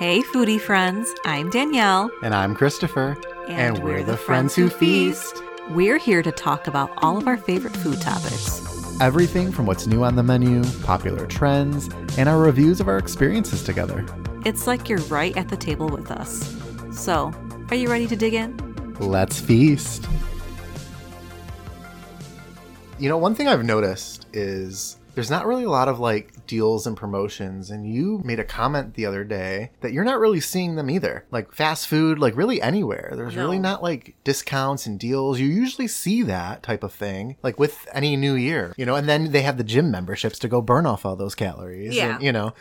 [0.00, 1.14] Hey, foodie friends.
[1.26, 2.10] I'm Danielle.
[2.22, 3.18] And I'm Christopher.
[3.48, 5.42] And, we're, the friends who feast.
[5.72, 8.98] We're here to talk about all of our favorite food topics.
[8.98, 13.62] Everything from what's new on the menu, popular trends, and our reviews of our experiences
[13.62, 14.06] together.
[14.46, 16.56] It's like you're right at the table with us.
[16.92, 17.30] So,
[17.68, 18.94] are you ready to dig in?
[19.00, 20.08] Let's feast.
[22.98, 26.86] You know, one thing I've noticed is there's not really a lot of like deals
[26.86, 30.76] and promotions and you made a comment the other day that you're not really seeing
[30.76, 31.24] them either.
[31.30, 33.12] Like fast food like really anywhere.
[33.16, 33.42] There's No.
[33.42, 35.38] really not like discounts and deals.
[35.40, 38.94] You usually see that type of thing like with any new year you know?
[38.96, 42.14] And then they have the gym memberships to go burn off all those calories Yeah.
[42.16, 42.52] and, you know?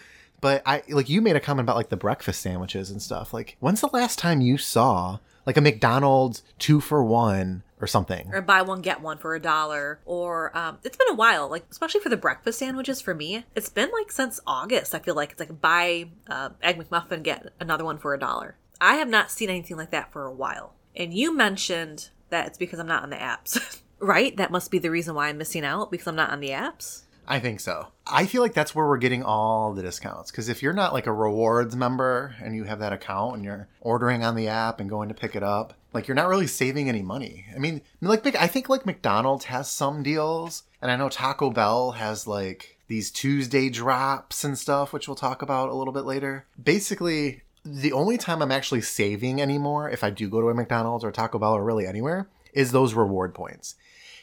[0.42, 3.34] But i like you made a comment about like the breakfast sandwiches and stuff.
[3.34, 8.30] Like when's the last time you saw like a mcdonald's two for one or something
[8.34, 10.00] Or buy one, get one for a dollar.
[10.06, 13.46] Or, um, it's been a while, like, especially for the breakfast sandwiches for me.
[13.56, 14.94] It's been like since August.
[14.94, 18.58] I feel like it's like buy uh, Egg McMuffin, get another one for a dollar.
[18.81, 20.73] I have not seen anything like that for a while.
[20.95, 24.36] And you mentioned that it's because I'm not on the apps, right?
[24.38, 27.03] That must be the reason why I'm missing out because I'm not on the apps.
[27.28, 27.88] I think so.
[28.08, 30.31] I feel like that's where we're getting all the discounts.
[30.31, 33.68] Because if you're not like a rewards member and you have that account and you're
[33.81, 36.90] ordering on the app and going to pick it up, like you're not really saving
[36.90, 37.45] any money.
[37.56, 41.92] I mean, like I think like McDonald's has some deals, and I know Taco Bell
[41.92, 46.46] has like these Tuesday drops and stuff, which we'll talk about a little bit later.
[46.62, 51.04] Basically, the only time I'm actually saving anymore, if I do go to a McDonald's
[51.04, 53.76] or Taco Bell or really anywhere, is those reward points.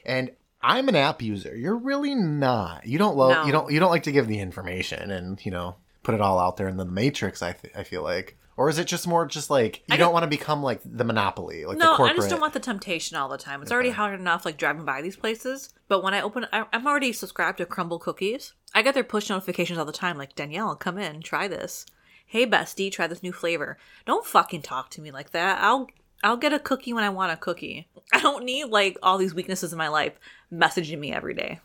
[0.05, 0.31] And
[0.63, 1.57] I'm an app user.
[1.57, 2.87] You're really not.
[2.87, 3.31] You don't love.
[3.31, 3.47] No.
[3.47, 3.73] You don't.
[3.73, 6.69] You don't like to give the information and you know put it all out there
[6.69, 7.43] in the matrix.
[7.43, 8.37] I th- I feel like.
[8.57, 11.05] Or is it just more just like you I don't want to become like the
[11.05, 12.13] monopoly, like the No, corporate?
[12.13, 13.61] I just don't want the temptation all the time.
[13.61, 15.75] It's already hard enough like driving by these places.
[15.89, 18.55] But when I open, I, I'm already subscribed to Crumbl Cookies.
[18.75, 21.87] I get their push notifications all the time, like Danielle, come in, try this.
[22.27, 23.79] Hey, bestie, try this new flavor.
[24.07, 25.63] Don't fucking talk to me like that.
[25.63, 25.89] I'll
[26.25, 27.89] I'll get a cookie when I want a cookie.
[28.13, 30.19] I don't need like all these weaknesses in my life
[30.53, 31.61] messaging me every day.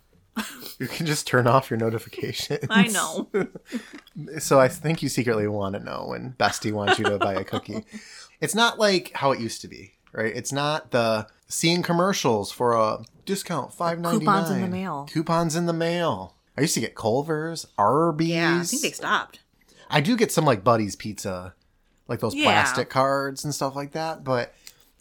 [0.80, 2.66] You can just turn off your notifications.
[2.70, 3.28] I know.
[4.40, 7.44] so I think you secretly want to know when Bestie wants you to buy a
[7.44, 7.84] cookie.
[8.40, 10.36] It's not like how it used to be, right?
[10.36, 14.44] It's not the seeing commercials for a discount five ninety nine.
[14.46, 15.08] Coupons in the mail.
[15.12, 16.36] Coupons in the mail.
[16.58, 18.30] I used to get Culver's, Arby's.
[18.30, 19.40] yeah, I think they stopped.
[19.90, 21.54] I do get some like Buddy's Pizza,
[22.08, 22.46] like those Yeah.
[22.46, 24.24] plastic cards and stuff like that.
[24.24, 24.54] But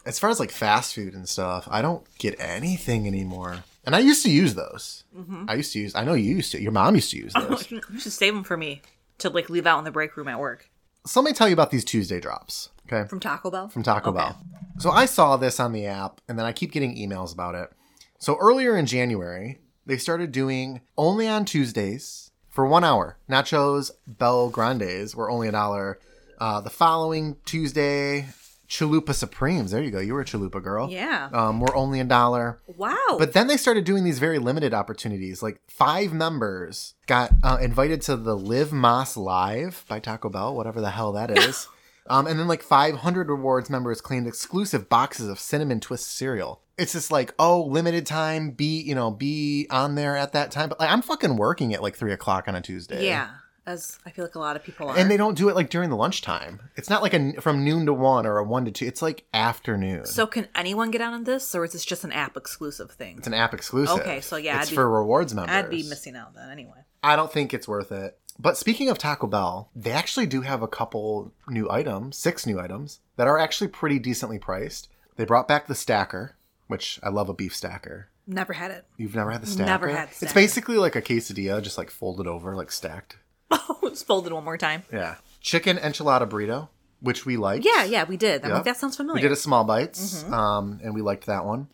[0.04, 3.64] as far as like fast food and stuff, I don't get anything anymore.
[3.84, 5.04] And I used to use those.
[5.16, 5.46] Mm-hmm.
[5.48, 5.94] I used to use.
[5.94, 6.60] I know you used to.
[6.60, 7.70] Your mom used to use those.
[7.70, 8.82] You should save them for me
[9.18, 10.70] to like leave out in the break room at work
[11.06, 12.68] so let me tell you about these Tuesday drops.
[12.86, 13.08] Okay.
[13.08, 13.68] from Taco Bell.
[13.70, 14.18] From Taco Okay.
[14.18, 14.38] Bell.
[14.78, 17.70] So I saw this on the app and then I keep getting emails about it.
[18.18, 23.16] So earlier in January, they started doing only on Tuesdays for one hour.
[23.30, 25.98] Nachos Bel Grandes were only a dollar.
[26.38, 28.28] Uh, the following Tuesday,
[28.70, 29.72] Chalupa Supremes.
[29.72, 29.98] There you go.
[29.98, 30.88] You were a Chalupa girl.
[30.88, 31.28] Yeah.
[31.32, 32.60] Um, were only a dollar.
[32.68, 33.16] Wow.
[33.18, 35.42] But then they started doing these very limited opportunities.
[35.42, 40.80] Like five members got uh, invited to the Live Más Live by Taco Bell, whatever
[40.80, 41.66] the hell that is.
[42.08, 46.62] um, and then like 500 rewards members claimed exclusive boxes of cinnamon twist cereal.
[46.78, 50.68] It's just like, oh, limited time, be you know, be on there at that time.
[50.68, 53.04] But like, I'm fucking working at like three o'clock on a Tuesday.
[53.06, 53.30] yeah,
[53.70, 54.96] as I feel like a lot of people are.
[54.98, 56.60] And they don't do it like during the lunchtime.
[56.76, 58.86] It's not like a from noon to one or a one to two.
[58.86, 60.06] It's like afternoon.
[60.06, 63.18] So can anyone get out on this, or is this just an app exclusive thing?
[63.18, 64.00] it's an app exclusive.
[64.00, 65.54] Okay, so yeah, it's I'd be- for rewards members.
[65.54, 66.84] I'd be missing out then anyway.
[67.02, 68.18] I don't think it's worth it.
[68.38, 72.58] But speaking of Taco Bell, they actually do have a couple new items, six new
[72.58, 74.88] items, that are actually pretty decently priced.
[75.16, 76.36] They brought back the stacker,
[76.66, 78.08] which I love a beef stacker.
[78.26, 78.86] Never had it.
[78.96, 79.66] You've never had the stacker?
[79.66, 80.34] Never had It's stacker.
[80.34, 83.16] basically like a quesadilla, just like folded over, like stacked.
[83.50, 84.82] Oh, just fold it one more time.
[84.92, 85.16] Yeah.
[85.40, 86.68] Chicken enchilada burrito,
[87.00, 87.64] which we liked.
[87.64, 88.42] Yeah, yeah, we did.
[88.42, 88.54] I'm Yep.
[88.56, 89.14] like, that sounds familiar.
[89.16, 90.34] We did a small bites, Mm-hmm.
[90.34, 91.68] um, and we liked that one.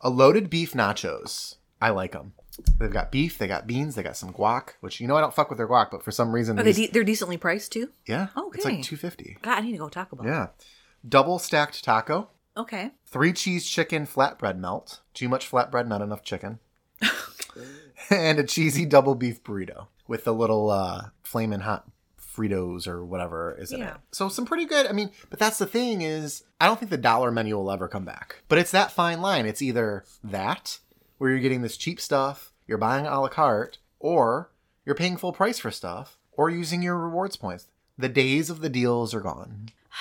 [0.00, 1.56] A loaded beef nachos.
[1.80, 2.32] I like them.
[2.78, 5.32] They've got beef, they got beans, they got some guac, which you know I don't
[5.34, 7.70] fuck with their guac, but for some reason, Are they these- de- they're decently priced
[7.72, 7.90] too?
[8.06, 8.56] yeah, it's Okay.
[8.56, 9.38] It's like two fifty.
[9.42, 10.26] God, I need to go Taco Bell.
[10.26, 10.46] Yeah.
[11.08, 12.90] Double stacked taco, Okay.
[13.06, 16.58] three cheese chicken flatbread melt, too much flatbread, not enough chicken,
[18.10, 21.88] and a cheesy double beef burrito with the little uh, flaming hot
[22.20, 23.94] Fritos or whatever is in Yeah.
[23.94, 24.00] it.
[24.12, 24.86] So some pretty good.
[24.86, 27.88] I mean, but that's the thing is, I don't think the dollar menu will ever
[27.88, 28.42] come back.
[28.48, 29.44] But it's that fine line.
[29.46, 30.78] It's either that,
[31.18, 34.50] where you're getting this cheap stuff, you're buying a la carte, or
[34.86, 37.66] you're paying full price for stuff, or using your rewards points.
[37.96, 39.70] The days of the deals are gone.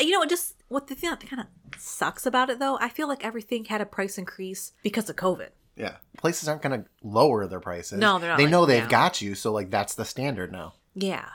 [0.00, 1.46] You know, it just what the thing that kind of
[1.80, 2.76] sucks about it though.
[2.80, 5.50] I feel like everything had a price increase because of COVID.
[5.76, 5.96] Yeah.
[6.18, 7.98] Places aren't going to lower their prices.
[7.98, 10.74] No, they're not They like- know they've got you, so like that's the standard now.
[10.94, 11.28] Yeah.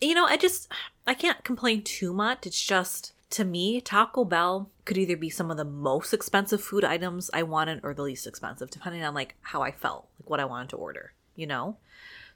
[0.00, 0.70] You know, I just
[1.06, 2.46] I can't complain too much.
[2.46, 6.84] It's just to me, Taco Bell could either be some of the most expensive food
[6.84, 10.40] items I wanted or the least expensive, depending on like how I felt, like what
[10.40, 11.76] I wanted to order, you know?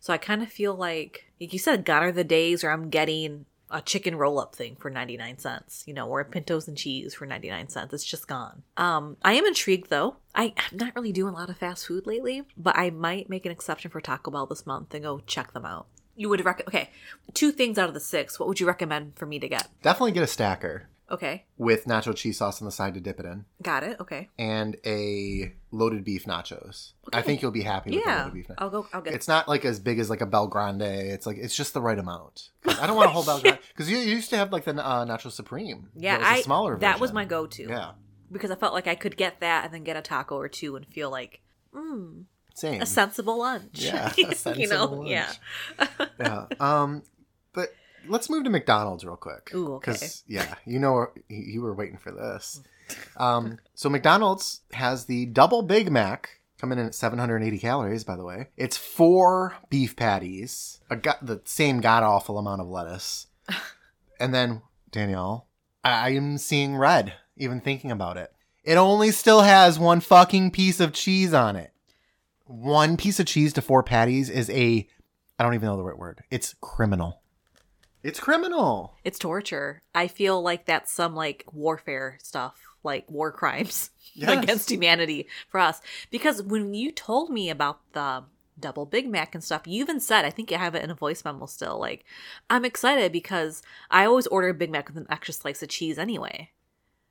[0.00, 2.90] So I kind of feel like, like you said, gone are the days where I'm
[2.90, 6.78] getting a chicken roll up thing for 99 cents, you know, or a pintos and
[6.78, 7.92] cheese for 99 cents.
[7.92, 8.62] It's just gone.
[8.76, 10.16] Um, I am intrigued though.
[10.34, 13.44] I, I'm not really doing a lot of fast food lately, but I might make
[13.44, 15.88] an exception for Taco Bell this month and go check them out.
[16.16, 16.90] You would recommend, okay,
[17.34, 18.38] two things out of the six.
[18.38, 19.66] What would you recommend for me to get?
[19.82, 23.26] Definitely get a stacker Okay, with nacho cheese sauce on the side to dip it
[23.26, 24.00] in, got it.
[24.00, 24.30] Okay.
[24.38, 26.92] and a loaded beef nachos.
[27.12, 28.54] I think you'll be happy with the Yeah, loaded beef nachos.
[28.58, 28.86] I'll go.
[28.92, 29.12] I'll get.
[29.14, 30.82] It's not like as big as like a Bel Grande.
[30.82, 32.50] It's like it's just the right amount.
[32.66, 34.72] I don't want a whole Bel Grande because you, you used to have like the
[34.84, 35.90] uh, Nacho Supreme.
[35.94, 36.78] yeah, that was a I smaller.
[36.78, 37.64] that was my go-to.
[37.68, 37.92] Yeah,
[38.32, 40.74] because I felt like I could get that and then get a taco or two
[40.74, 41.42] and feel like
[41.74, 42.24] mm,
[42.54, 42.80] same.
[42.80, 43.68] a sensible lunch.
[43.74, 45.10] Yeah, a you know, lunch.
[45.10, 45.32] yeah.
[46.18, 46.46] yeah.
[46.60, 47.02] Um,
[48.08, 49.50] let's move to McDonald's real quick.
[49.54, 49.96] Ooh, okay.
[50.26, 52.62] yeah, you know you were waiting for this.
[53.16, 58.04] Um, so McDonald's has the double Big Mac coming in at 780 calories.
[58.04, 62.68] By the way, it's four beef patties, a go- the same god awful amount of
[62.68, 63.26] lettuce,
[64.20, 65.46] and then Danielle,
[65.82, 68.32] I am seeing red even thinking about it.
[68.62, 71.72] It only still has one fucking piece of cheese on it.
[72.46, 74.88] One piece of cheese to four patties is a
[75.38, 76.22] I don't even know the right word.
[76.30, 77.20] It's criminal.
[78.04, 78.94] It's criminal.
[79.02, 79.82] It's torture.
[79.94, 82.54] I feel like that's some like warfare stuff,
[82.84, 84.44] like war crimes Yes.
[84.44, 85.80] against humanity for us.
[86.10, 88.22] Because when you told me about the
[88.60, 90.94] double Big Mac and stuff, you even said, I think you have it in a
[90.94, 92.04] voice memo still, like,
[92.48, 93.60] I'm excited because
[93.90, 96.50] I always order a Big Mac with an extra slice of cheese anyway.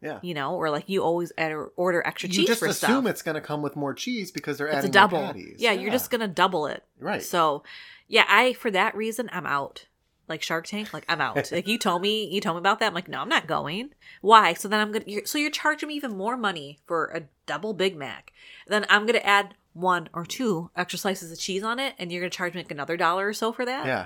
[0.01, 0.19] Yeah.
[0.21, 3.05] You know, or like you always order order extra You cheese You just assume stuff.
[3.07, 5.17] it's going to come with more cheese because they're it's a adding double.
[5.19, 5.55] more patties.
[5.59, 6.83] Yeah, you're just gonna double it.
[6.99, 7.23] Right.
[7.23, 7.63] So,
[8.07, 9.85] yeah, I for that reason I'm out.
[10.27, 11.35] Like Shark Tank, like I'm out.
[11.51, 12.87] like you told me, you told me about that.
[12.87, 13.89] I'm like, no, I'm not going.
[14.21, 14.53] Why?
[14.53, 15.05] So then I'm gonna.
[15.07, 18.31] You're, so you're charging me even more money for a double Big Mac.
[18.67, 22.21] Then I'm gonna add one or two extra slices of cheese on it, and you're
[22.21, 23.85] gonna charge me like another dollar or so for that.
[23.85, 24.05] Yeah.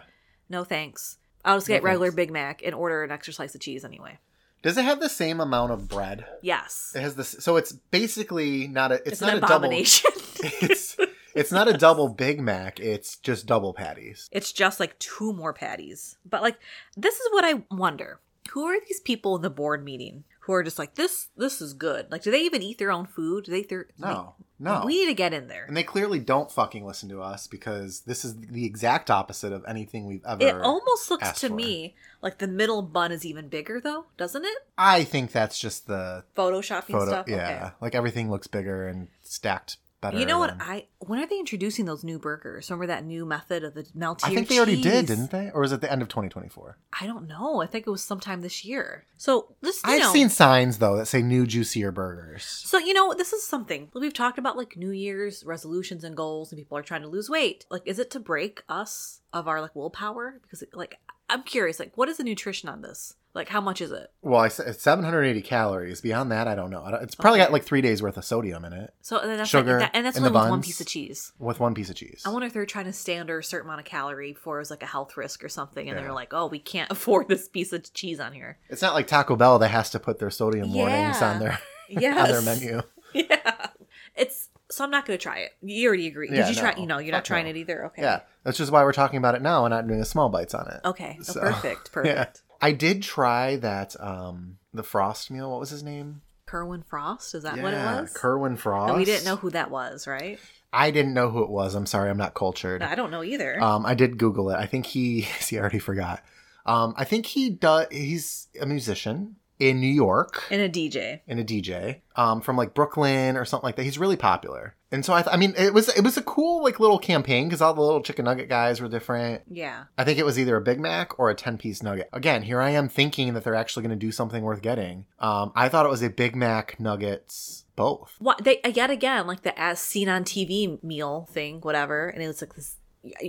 [0.49, 1.17] No thanks.
[1.45, 2.15] I'll just No get regular thanks.
[2.15, 4.17] Big Mac and order an extra slice of cheese anyway.
[4.63, 6.25] Does it have the same amount of bread?
[6.41, 6.93] Yes.
[6.95, 7.35] It has this.
[7.39, 8.95] So it's basically not a.
[8.95, 9.55] It's, It's, not an a double.
[9.57, 10.11] abomination.
[10.43, 10.95] It's
[11.37, 12.79] it's not a double Big Mac.
[12.79, 14.29] It's just double patties.
[14.31, 16.17] It's just like two more patties.
[16.29, 16.57] But like
[16.95, 18.19] this is what I wonder.
[18.51, 21.73] Who are these people in the board meeting who are just like this this is
[21.73, 22.09] good?
[22.11, 23.43] Like do they even eat their own food?
[23.45, 24.83] Do they their No, no.
[24.85, 25.65] We need to get in there.
[25.65, 29.65] and they clearly don't fucking listen to us because this is the exact opposite of
[29.67, 30.41] anything we've ever.
[30.43, 31.53] It almost looks to for.
[31.55, 34.57] me like the middle bun is even bigger though, doesn't it?
[34.77, 37.07] I think that's just the Photoshopping photo.
[37.07, 37.27] stuff.
[37.27, 40.17] Yeah, like everything looks bigger and stacked better.
[40.17, 40.57] You know what?
[40.57, 42.69] than- I when are they introducing those new burgers?
[42.69, 45.51] Remember that new method of the melted I think they already did, didn't they?
[45.53, 46.77] Or was it the end of 2024?
[46.99, 47.61] I don't know.
[47.61, 49.05] I think it was sometime this year.
[49.17, 52.43] So this, I've know, seen signs though that say new juicier burgers.
[52.43, 56.51] So you know, this is something we've talked about, like New Year's resolutions and goals,
[56.51, 57.65] and people are trying to lose weight.
[57.69, 60.39] Like, is it to break us of our like willpower?
[60.41, 60.99] Because, like,
[61.29, 63.15] I'm curious, like, what is the nutrition on this?
[63.37, 64.11] Like, how much is it?
[64.21, 66.01] Well, I said it's 780 calories.
[66.01, 66.83] Beyond that, I don't know.
[66.83, 69.29] I don't- It's probably got like three days worth of sodium in it So and
[69.29, 71.31] then that's Sugar like, that, and that's only the with one piece of cheese.
[71.39, 72.23] with one piece of cheese.
[72.25, 74.83] I wonder if they're trying to standard a certain amount of calorie for as like
[74.83, 76.03] a health risk or something, and Yeah.
[76.03, 78.57] they're like, oh, we can't afford this piece of cheese on here.
[78.69, 82.19] It's not like Taco Bell that has to put their sodium warnings on their Yes.
[82.27, 82.81] on their menu.
[83.13, 83.67] Yeah,
[84.15, 85.51] it's so I'm not gonna try it.
[85.61, 86.27] You already agree.
[86.27, 86.75] Did Yeah, you try?
[86.75, 87.51] You know, you're not trying no.
[87.51, 87.85] it either.
[87.85, 88.01] Okay.
[88.01, 90.53] Yeah, that's just why we're talking about it now and not doing a small bites
[90.53, 90.81] on it.
[90.83, 91.15] Okay.
[91.19, 91.89] Oh, So, perfect.
[91.93, 91.93] Yeah.
[91.93, 92.41] Perfect.
[92.61, 95.49] I did try that um the Frost meal.
[95.49, 96.21] What was his name?
[96.45, 97.35] Kerwin Frost.
[97.35, 98.13] Is that what it was?
[98.13, 98.89] Kerwin Frost.
[98.89, 100.39] And we didn't know who that was, right?
[100.71, 101.75] I didn't know who it was.
[101.75, 102.81] I'm sorry, I'm not cultured.
[102.81, 103.61] I don't know either.
[103.61, 104.55] Um, I did Google it.
[104.55, 105.21] I think he.
[105.39, 106.23] See, I already forgot.
[106.65, 107.87] Um, I think he does.
[107.91, 111.21] He's a musician in New York and a DJ.
[111.27, 112.01] and a DJ.
[112.15, 113.83] Um, from like Brooklyn or something like that.
[113.83, 114.75] He's really popular.
[114.91, 117.47] And so I, th- I mean, it was it was a cool like little campaign
[117.47, 119.43] because all the little chicken nugget guys were different.
[119.49, 119.83] Yeah.
[119.97, 122.09] I think it was either a Big Mac or a 10 piece nugget.
[122.13, 125.05] Again, here I am thinking that they're actually going to do something worth getting.
[125.19, 128.15] Um, I thought it was a Big Mac nuggets both.
[128.19, 132.27] What they yet again like the as seen on TV meal thing, whatever, and it
[132.27, 132.77] was like this.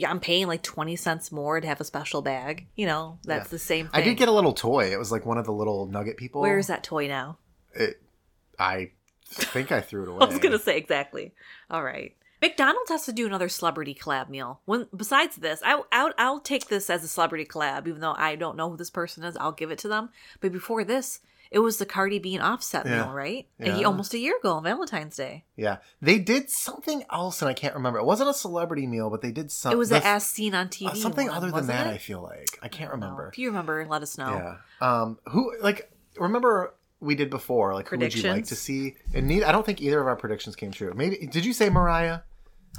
[0.06, 2.66] I'm paying like twenty cents more to have a special bag.
[2.76, 3.50] You know, that's Yeah.
[3.50, 3.88] the same.
[3.88, 4.00] thing.
[4.00, 4.92] I did get a little toy.
[4.92, 6.40] It was like one of the little nugget people.
[6.40, 7.38] Where is that toy now?
[7.74, 8.02] It,
[8.58, 8.90] I
[9.26, 10.18] think I threw it away.
[10.20, 11.32] I was gonna say exactly.
[11.70, 12.14] All right.
[12.40, 14.60] McDonald's has to do another celebrity collab meal.
[14.64, 18.36] When besides this, I, I'll I'll take this as a celebrity collab, even though I
[18.36, 19.36] don't know who this person is.
[19.36, 20.10] I'll give it to them.
[20.40, 21.18] But before this,
[21.50, 23.04] It was the Cardi B and Offset Yeah.
[23.04, 23.46] meal, right?
[23.58, 23.76] Yeah.
[23.78, 25.44] ye- almost a year ago on Valentine's Day.
[25.56, 27.98] Yeah, they did something else, and I can't remember.
[27.98, 29.72] It wasn't a celebrity meal, but they did some.
[29.72, 30.90] it was the as seen on TV.
[30.90, 31.86] uh, something one, other than that.
[31.86, 31.90] it?
[31.90, 33.06] I feel like I can't don't know.
[33.06, 33.28] remember.
[33.28, 34.30] If you remember, let us know.
[34.30, 34.56] Yeah.
[35.02, 35.18] Um.
[35.30, 37.74] Who like remember we did before?
[37.74, 38.96] Like who would you like to see?
[39.14, 40.92] And I don't think either of our predictions came true.
[40.94, 42.20] Maybe did you say Mariah?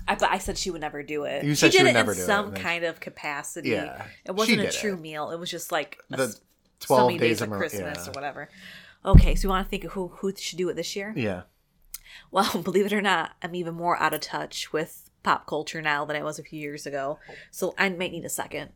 [0.08, 1.44] I, but I said she would never do it.
[1.44, 3.00] You said she she did would it never in do it, some and kind of
[3.00, 3.70] capacity.
[3.72, 5.00] Yeah, It wasn't a true it.
[5.02, 5.32] meal.
[5.32, 6.36] It was just like a The
[6.82, 8.10] s- so 12 many days days of Christmas yeah.
[8.10, 8.50] or whatever.
[9.06, 11.14] Okay, so you want to think of who who should do it this year?
[11.16, 11.44] Yeah.
[12.32, 16.06] Well, believe it or not, I'm even more out of touch with pop culture now
[16.06, 17.20] than I was a few years ago.
[17.52, 18.72] So I might need a second.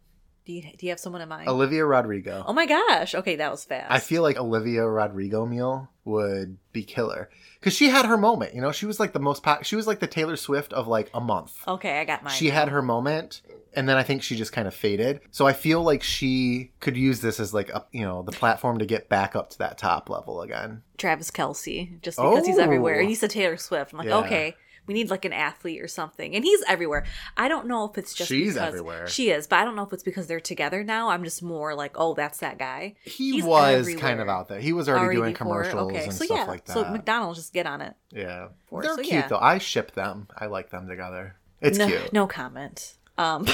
[0.46, 1.48] Do you do you have someone in mind?
[1.48, 2.44] Olivia Rodrigo.
[2.46, 3.16] oh my gosh!
[3.16, 3.92] Okay, that was fast.
[3.92, 8.54] I feel like Olivia Rodrigo meal would be killer because she had her moment.
[8.54, 9.42] You know, she was like the most.
[9.44, 11.56] Pop- she was like the Taylor Swift of like a month.
[11.68, 12.34] Okay, I got mine.
[12.34, 13.42] she had her moment
[13.76, 16.96] and then i think she just kind of faded so i feel like she could
[16.96, 19.80] use this as like a you know the platform to get back up to that
[19.80, 22.62] top level again Travis Kelce, just because he's Oh.
[22.62, 23.00] everywhere.
[23.00, 23.92] And he said Taylor Swift.
[23.92, 24.18] I'm like, Yeah.
[24.20, 24.56] okay,
[24.88, 26.36] we need like an athlete or something.
[26.36, 27.06] And he's everywhere.
[27.38, 29.08] I don't know if it's just She's because everywhere.
[29.08, 31.10] She is, but I don't know if it's because they're together now.
[31.10, 32.96] I'm just more like, oh, that's that guy.
[33.04, 34.02] he He's was everywhere.
[34.02, 35.48] kind of out there he was already, doing before.
[35.48, 37.94] commercials Okay, and so stuff yeah, like that so McDonald's just get on it.
[38.12, 39.28] yeah they're so cute yeah.
[39.28, 42.98] though i ship them i like them together it's no, cute no comment.
[43.18, 43.46] Um,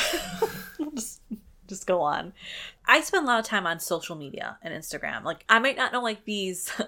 [0.96, 1.22] just,
[1.68, 2.34] just go on.
[2.86, 5.24] I spend a lot of time on social media and Instagram.
[5.24, 6.72] Like, I might not know like these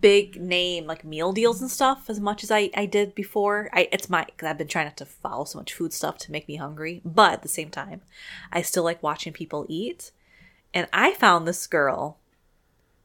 [0.00, 3.70] big name like meal deals and stuff as much as I, I did before.
[3.72, 6.32] I it's my because I've been trying not to follow so much food stuff to
[6.32, 8.02] make me hungry, but at the same time,
[8.52, 10.12] I still like watching people eat.
[10.74, 12.18] And I found this girl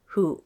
[0.07, 0.43] who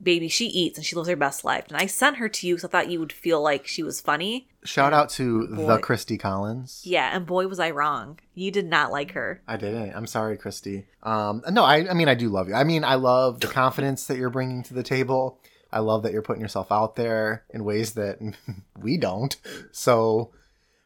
[0.00, 2.54] baby she eats and she lives her best life and i sent her to you
[2.54, 6.16] because i thought you would feel like she was funny shout out to the christy
[6.16, 8.18] collins yeah, and boy was I wrong.
[8.34, 9.42] You did not like her.
[9.46, 9.94] I didn't.
[9.94, 10.86] I'm sorry, Christy.
[11.02, 12.54] Um, no, I, I mean, I do love you.
[12.54, 15.38] I mean, I love the confidence that you're bringing to the table.
[15.72, 18.18] I love that you're putting yourself out there in ways that
[18.78, 19.36] we don't.
[19.72, 20.30] So,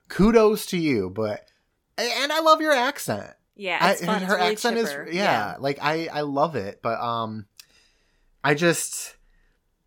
[0.08, 1.10] kudos to you.
[1.10, 1.46] But
[1.98, 3.30] and I love your accent.
[3.54, 5.04] Yeah, I, her really accent chipper.
[5.04, 6.80] is yeah, like I I love it.
[6.82, 7.46] But um,
[8.42, 9.16] I just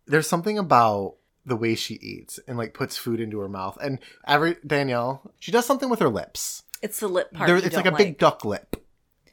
[0.06, 3.78] there's something about the way she eats and like puts food into her mouth.
[3.80, 6.64] And every Danielle, she does something with her lips.
[6.82, 7.46] It's the lip part.
[7.46, 8.76] There, it's like a don't big duck lip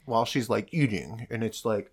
[0.06, 1.92] while she's like eating, and it's like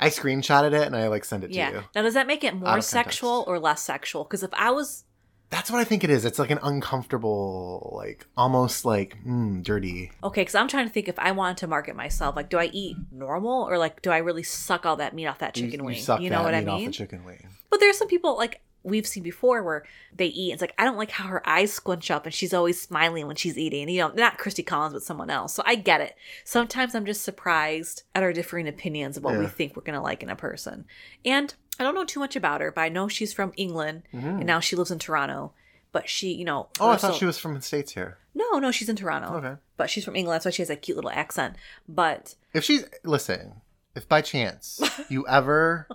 [0.00, 1.70] I screenshotted it and I like send it to Yeah.
[1.72, 1.82] you.
[1.94, 3.48] Now, does that make it more sexual context.
[3.48, 4.24] or less sexual?
[4.24, 5.04] Because if I was,
[5.50, 6.24] That's what I think it is.
[6.24, 10.10] It's like an uncomfortable, like almost like mm, dirty.
[10.22, 12.66] okay, because I'm trying to think if I wanted to market myself, like, do I
[12.72, 15.84] eat normal or like, do I really suck all that meat off that chicken you,
[15.86, 15.96] wing?
[16.02, 16.86] suck you know that what I meat off mean?
[16.88, 17.48] the chicken wing.
[17.70, 20.52] But there's some people like we've seen before where they eat.
[20.52, 23.34] It's like I don't like how her eyes squinch up and she's always smiling when
[23.36, 23.88] she's eating.
[23.88, 25.54] You know, not Christy Collins, but someone else.
[25.54, 26.14] So I get it.
[26.44, 30.22] Sometimes I'm just surprised at our differing opinions of what we think we're gonna like
[30.22, 30.84] in a person.
[31.24, 34.28] And I don't know too much about her, but I know she's from England mm-hmm.
[34.28, 35.52] and now she lives in Toronto.
[35.90, 38.18] But she, you know, Oh, I thought so- she was from the states here.
[38.34, 39.34] no, no, she's in Toronto.
[39.38, 39.60] Okay.
[39.76, 41.56] But she's from England, that's why she has a cute little accent.
[41.88, 43.54] But If she's listen,
[43.96, 45.88] if by chance you ever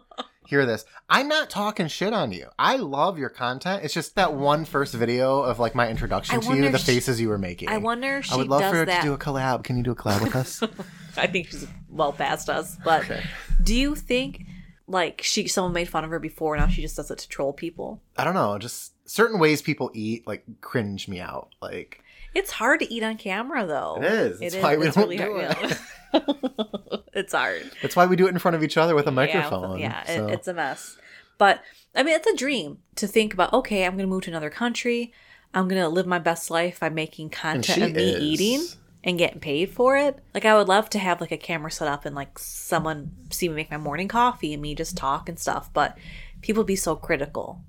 [0.49, 2.47] hear this, I'm not talking shit on you.
[2.57, 3.83] I love your content.
[3.83, 6.85] It's just that one first video of like my introduction I to you, the she-
[6.93, 7.69] faces you were making.
[7.69, 9.01] I wonder I would love for her that.
[9.01, 9.63] to do a collab.
[9.63, 10.61] Can you do a collab with us?
[11.17, 12.77] I think she's well past us.
[12.83, 13.23] But Okay.
[13.63, 14.45] do you think
[14.87, 17.53] like she someone made fun of her before now she just does it to troll
[17.53, 18.01] people?
[18.17, 18.57] I don't know.
[18.57, 21.49] Just certain ways people eat like cringe me out.
[21.61, 22.01] Like
[22.33, 23.97] It's hard to eat on camera though.
[23.99, 24.39] It is.
[24.39, 25.77] That's why we It's don't do hard.
[27.13, 27.69] it's hard.
[27.81, 29.71] that's why we do it in front of each other with a microphone.
[29.71, 30.27] with- Yeah, so.
[30.27, 30.97] it, it's a mess.
[31.37, 31.61] But
[31.95, 33.53] I mean, it's a dream to think about.
[33.53, 35.13] Okay, I'm going to move to another country.
[35.53, 38.21] I'm going to live my best life by making content of me is.
[38.21, 38.67] eating
[39.03, 40.19] and getting paid for it.
[40.33, 43.47] Like I would love to have like a camera set up and like someone see
[43.49, 45.71] me make my morning coffee and me just talk and stuff.
[45.73, 45.97] But
[46.41, 47.61] people be so critical.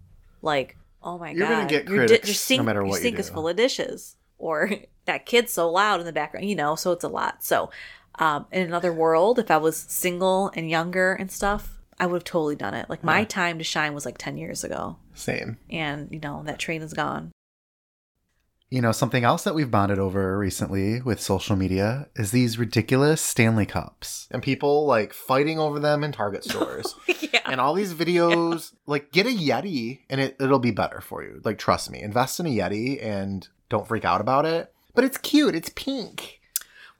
[0.42, 3.02] Like, oh my You're god, gonna get your, your sink, no matter your what you
[3.02, 4.70] sink is full of dishes, or
[5.04, 6.48] that kid's so loud in the background.
[6.48, 7.44] You know, so it's a lot.
[7.44, 7.70] So,
[8.20, 12.24] um, in another world, if I was single and younger and stuff, I would have
[12.24, 12.88] totally done it.
[12.88, 15.58] Like my time to shine was like ten years ago, Same.
[15.68, 17.32] and you know that train is gone.
[18.70, 23.20] You know, something else that we've bonded over recently with social media is these ridiculous
[23.20, 24.28] Stanley Cups.
[24.30, 26.94] And people like fighting over them in Target stores.
[27.32, 27.40] yeah.
[27.46, 31.40] and all these videos, like get a Yeti and it, it'll be better for you.
[31.44, 34.72] Like, trust me, invest in a Yeti and don't freak out about it.
[34.94, 36.39] But it's cute, it's pink.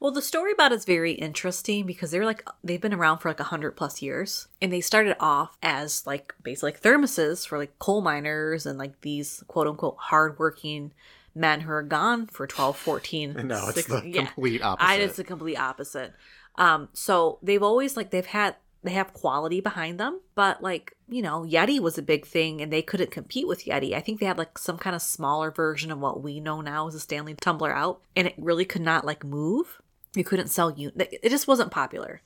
[0.01, 3.39] Well, the story about it's very interesting because they're like they've been around for like
[3.39, 7.77] a hundred plus years, and they started off as like basically like thermoses for like
[7.77, 10.91] coal miners and like these quote unquote hardworking
[11.35, 14.25] men who are gone for 12, 14, No, it's 16 the yeah.
[14.25, 14.89] complete opposite.
[14.89, 16.13] I, it's the complete opposite.
[16.55, 20.19] Um, so they've always like they've had they have quality behind them.
[20.33, 23.93] But like, you know, Yeti was a big thing and they couldn't compete with Yeti.
[23.93, 26.87] I think they had like some kind of smaller version of what we know now
[26.87, 29.80] as a Stanley tumbler out and it really could not like move.
[30.13, 32.21] You couldn't sell you it just wasn't popular.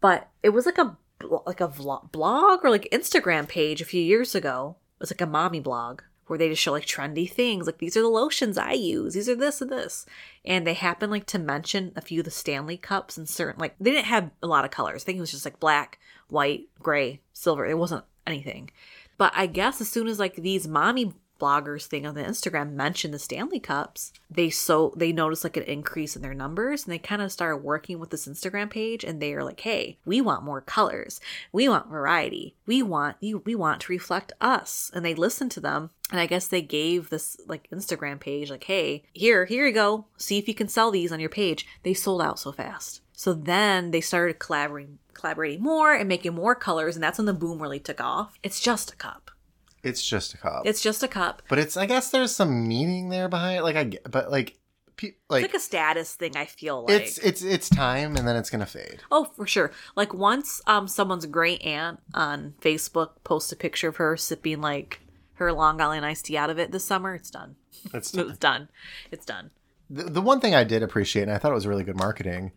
[0.00, 0.96] But it was like a
[1.46, 4.76] like a vlog, blog or like Instagram page a few years ago.
[4.98, 7.96] It was like a mommy blog where they just show like trendy things like these
[7.96, 9.14] are the lotions i use.
[9.14, 10.06] These are this and this.
[10.44, 13.76] And they happen like to mention a few of the stanley cups and certain like
[13.80, 15.02] they didn't have a lot of colors.
[15.02, 17.64] I think it was just like black white gray silver.
[17.64, 18.70] It wasn't anything.
[19.18, 23.14] But i guess as soon as like these mommy bloggers thing on the Instagram mentioned
[23.14, 26.98] the Stanley Cups, they so they noticed like an increase in their numbers and they
[26.98, 30.44] kind of started working with this Instagram page and they are like, "Hey, we want
[30.44, 31.20] more colors.
[31.52, 32.54] We want variety.
[32.66, 36.26] We want you we want to reflect us." And they listened to them and I
[36.26, 40.06] guess they gave this like Instagram page like, "Hey, here, here you go.
[40.16, 43.00] See if you can sell these on your page." They sold out so fast.
[43.12, 47.32] So then they started collaborating collaborating more and making more colors and that's when the
[47.32, 48.38] boom really took off.
[48.42, 49.25] It's just a cup.
[49.86, 50.62] It's just a cup.
[50.66, 51.42] It's just a cup.
[51.48, 53.62] but it's I guess there's some meaning there behind it.
[53.62, 54.58] Like I get, but like
[54.96, 56.36] pe- like, It's like a status thing.
[56.36, 59.00] I feel like it's it's it's time and then it's gonna fade.
[59.10, 59.72] oh for sure.
[59.94, 65.00] Like once um someone's great aunt on Facebook posts a picture of her sipping like
[65.34, 67.56] her Long Island iced tea out of it this summer, it's done.
[67.92, 68.30] It's done.
[68.30, 68.68] It's done.
[69.12, 69.50] It's done.
[69.90, 72.52] the, the one thing I did appreciate, and I thought it was really good marketing.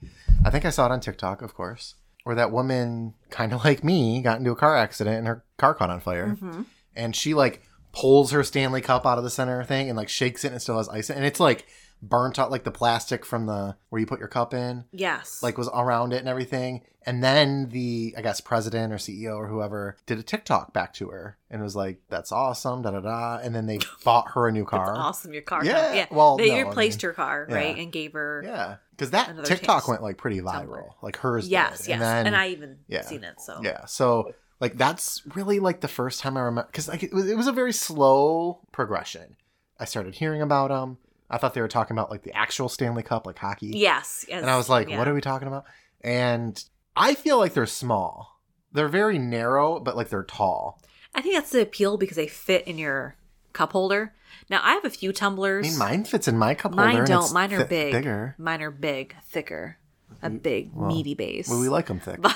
[0.46, 3.84] I think I saw it on TikTok, of course, where that woman, kind of like
[3.84, 6.62] me, got into a car accident and her car caught on fire, Mm-hmm.
[7.00, 10.44] And she like pulls her Stanley Cup out of the center thing and like shakes
[10.44, 11.66] it and it still has ice in it, and it's like
[12.02, 14.86] burnt out like the plastic from the where you put your cup in.
[14.92, 15.44] Yes.
[15.44, 16.82] like was around it and everything.
[17.06, 21.08] And then the I guess president or CEO or whoever did a TikTok back to
[21.10, 23.40] her and was like, "That's awesome." Da da da.
[23.42, 24.96] And then they bought her a new car.
[24.96, 25.34] awesome.
[25.34, 25.64] Your car.
[25.66, 26.06] Yeah, Yeah.
[26.12, 27.56] well, they no, I replaced mean, her car yeah.
[27.56, 28.44] right and gave her.
[28.46, 29.90] Yeah, because that TikTok taste.
[29.90, 30.92] went like pretty viral.
[31.02, 31.48] Like hers.
[31.48, 31.80] Yes.
[31.80, 31.88] did.
[31.90, 31.94] Yes.
[31.96, 33.02] And, then, and I even yeah.
[33.02, 33.40] seen it.
[33.40, 33.86] So yeah.
[33.86, 37.38] So like that's really like the first time I remember because like it was, it
[37.38, 39.36] was a very slow progression.
[39.80, 40.98] I started hearing about them.
[41.30, 43.68] I thought they were talking about like the actual Stanley Cup, like hockey.
[43.68, 44.26] Yes.
[44.28, 44.42] yes.
[44.42, 44.98] And I was like, yeah.
[44.98, 45.66] what are we talking about?
[46.02, 46.62] And
[46.96, 48.42] I feel like they're small.
[48.72, 50.82] They're very narrow, but like they're tall.
[51.14, 53.16] I think that's the appeal because they fit in your
[53.54, 54.14] cup holder.
[54.50, 55.68] Now I have a few I tumblers.
[55.68, 56.94] mean, mine fits in my cup holder.
[56.94, 57.34] Mine don't.
[57.34, 57.92] Mine are big.
[57.92, 58.36] Bigger.
[58.38, 59.78] Mine are big, thicker,
[60.22, 61.48] a mm, big well, meaty base.
[61.50, 62.22] Well, we like them thick.
[62.22, 62.36] but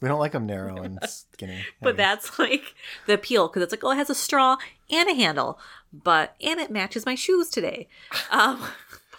[0.00, 0.98] we don't like them narrow and
[1.32, 1.64] skinny.
[1.82, 2.74] but that's like
[3.06, 4.56] the appeal because it's like oh, it has a straw
[4.90, 5.58] and a handle,
[5.92, 7.88] but and it matches my shoes today.
[8.30, 8.62] Um,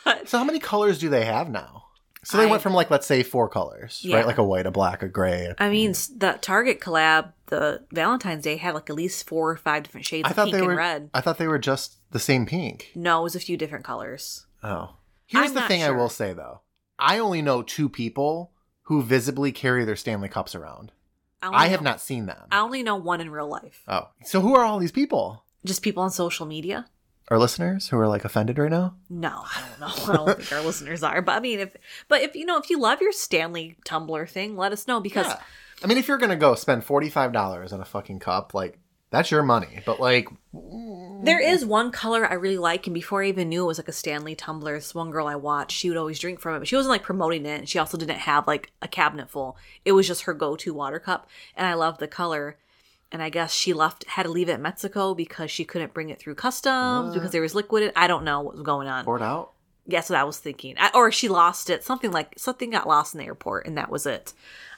[0.03, 1.85] but So how many colors do they have now?
[2.23, 4.17] So they I- went from like let's say four colors, Yeah.
[4.17, 4.25] right?
[4.27, 5.53] Like a white, a black, a gray.
[5.57, 9.83] I mean, the Target collab, the Valentine's Day had like at least four or five
[9.83, 10.75] different shades I of thought pink they and were.
[10.75, 11.09] red.
[11.13, 12.91] I thought they were just the same pink.
[12.95, 14.45] No, it was a few different colors.
[14.63, 14.95] Oh.
[15.25, 16.61] Here's I'm the thing I will say though.
[16.99, 18.51] I only know two people
[18.91, 20.91] who visibly carry their Stanley Cups around.
[21.41, 22.45] only I have know- not seen them.
[22.51, 23.83] I only know one in real life.
[23.87, 24.09] Oh.
[24.25, 25.45] So who are all these people?
[25.63, 26.87] Just people on social media.
[27.29, 28.95] Our listeners who are like offended right now?
[29.09, 30.13] No, I don't know.
[30.13, 31.21] I don't think our listeners are.
[31.21, 31.77] But I mean, if
[32.09, 35.27] but if you know, if you love your Stanley tumbler thing, let us know because
[35.27, 35.39] Yeah.
[35.81, 38.77] I mean, if you're gonna go spend forty five dollars on a fucking cup, like
[39.11, 39.81] that's your money.
[39.85, 40.27] But like,
[41.23, 43.87] there is one color I really like, and before I even knew it was like
[43.87, 46.67] a Stanley tumbler, this one girl I watched, she would always drink from it, but
[46.67, 49.55] she wasn't like promoting it, and she also didn't have like a cabinet full.
[49.85, 52.57] It was just her go to water cup, and I loved the color.
[53.13, 56.09] And I guess she left had to leave it in Mexico because she couldn't bring
[56.09, 57.13] it through customs What?
[57.13, 57.83] because there was liquid.
[57.83, 59.03] in- I don't know what was going on.
[59.03, 59.51] poured out.
[59.85, 60.75] That's what I was thinking.
[60.79, 61.83] I, or she lost it.
[61.83, 64.31] Something like something got lost in the airport, and that was it.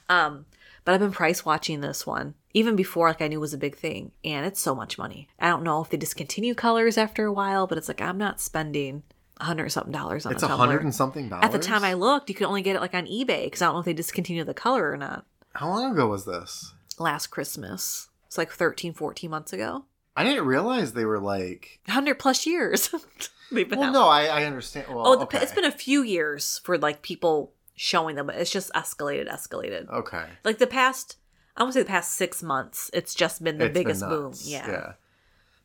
[0.09, 0.47] Um,
[0.85, 3.57] but I've been price watching this one even before like I knew it was a
[3.57, 5.27] big thing, and it's so much money.
[5.39, 8.39] I don't know if they discontinue colors after a while, but it's like I'm not
[8.39, 9.01] spending
[9.39, 11.45] a hundred something dollars on It's a hundred and something dollars.
[11.45, 13.65] At the time I looked, you could only get it like on eBay because I
[13.65, 15.25] don't know if they discontinued the color or not.
[15.53, 16.73] How long ago was this?
[16.99, 19.85] Last Christmas, it's like 13, 14 months ago.
[20.15, 21.79] I didn't realize they were like.
[21.87, 22.93] Hundred plus years.
[23.51, 23.93] They've been Well, out.
[23.93, 24.87] no, I, I understand.
[24.89, 25.39] Well, Oh, the, okay.
[25.39, 29.89] it's been a few years for like people showing them, but it's just escalated, escalated.
[29.89, 30.25] okay.
[30.43, 31.17] Like the past,
[31.57, 34.01] I want to say the past six months, it's just been the It's been biggest
[34.01, 34.33] boom.
[34.43, 34.69] Yeah.
[34.69, 34.93] Yeah.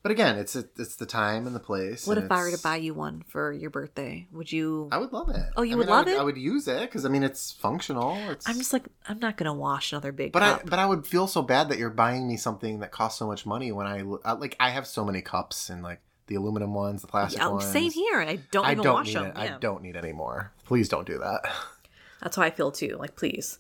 [0.03, 2.07] But again, it's it's the time and the place.
[2.07, 4.29] What if I were to buy you one for your birthday?
[4.33, 4.89] Would you?
[4.93, 5.43] I would love it.
[5.57, 6.19] Oh, you I would mean, I love it?
[6.19, 8.17] I would use it because I mean it's functional.
[8.31, 8.49] It's.
[8.49, 11.27] I'm just like, I'm not gonna wash another big But I but I would feel
[11.27, 14.33] so bad that you're buying me something that costs so much money when I, I
[14.33, 17.55] like I have so many cups and like the aluminum ones, the plastic yeah, oh,
[17.55, 17.67] ones.
[17.67, 19.33] same here, and I don't I even don't wash them.
[19.35, 19.43] Yeah.
[19.43, 20.53] I don't need any more.
[20.65, 21.41] Please don't do that.
[22.23, 22.97] That's how I feel too.
[22.99, 23.59] Like, please,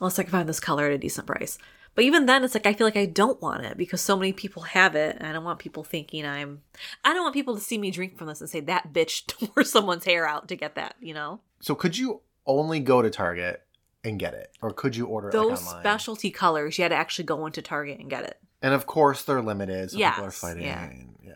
[0.00, 1.58] unless I can find this color at a decent price.
[1.94, 4.32] But even then, it's like I feel like I don't want it because so many
[4.32, 6.62] people have it, and I don't want people thinking I'm.
[7.04, 9.62] I don't want people to see me drink from this and say that bitch tore
[9.64, 10.96] someone's hair out to get that.
[11.00, 11.40] You know?
[11.60, 13.62] So could you only go to Target
[14.02, 16.96] and get it, or could you order it like, Those specialty colors, you had to
[16.96, 18.38] actually go into Target and get it.
[18.62, 20.62] And of course, they're limited, so people are fighting.
[20.64, 20.84] yeah.
[20.84, 21.34] and- yeah.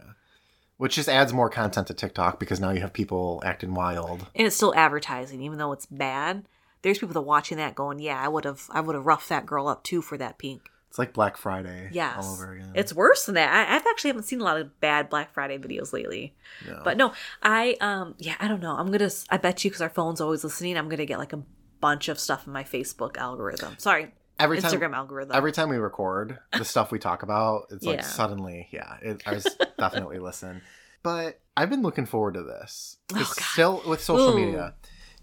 [0.79, 4.27] Which just adds more content to TikTok because now you have people acting wild.
[4.35, 6.45] And it's still advertising, even though it's bad.
[6.83, 9.47] There's people that watching that going, "Yeah, I would have, I would have roughed that
[9.47, 12.73] girl up too for that pink." It's like Black Friday Yes, all over again.
[12.75, 13.53] it's worse than that.
[13.53, 16.35] I, I've actually haven't seen a lot of bad Black Friday videos lately.
[16.67, 16.81] No.
[16.85, 17.13] But no,
[17.43, 18.75] I um yeah, I don't know.
[18.75, 20.79] I'm gonna I bet you because our phone's always listening.
[20.79, 21.43] I'm gonna get like a
[21.81, 23.75] bunch of stuff in my Facebook algorithm.
[23.79, 25.37] Sorry, every time, Instagram algorithm.
[25.37, 29.35] every time we record the stuff we talk about, it's like suddenly, yeah, it, I
[29.35, 29.45] was
[29.79, 30.63] definitely listen.
[31.03, 32.97] But I've been looking forward to this.
[33.15, 34.37] Oh, still with social Ooh.
[34.37, 34.75] media,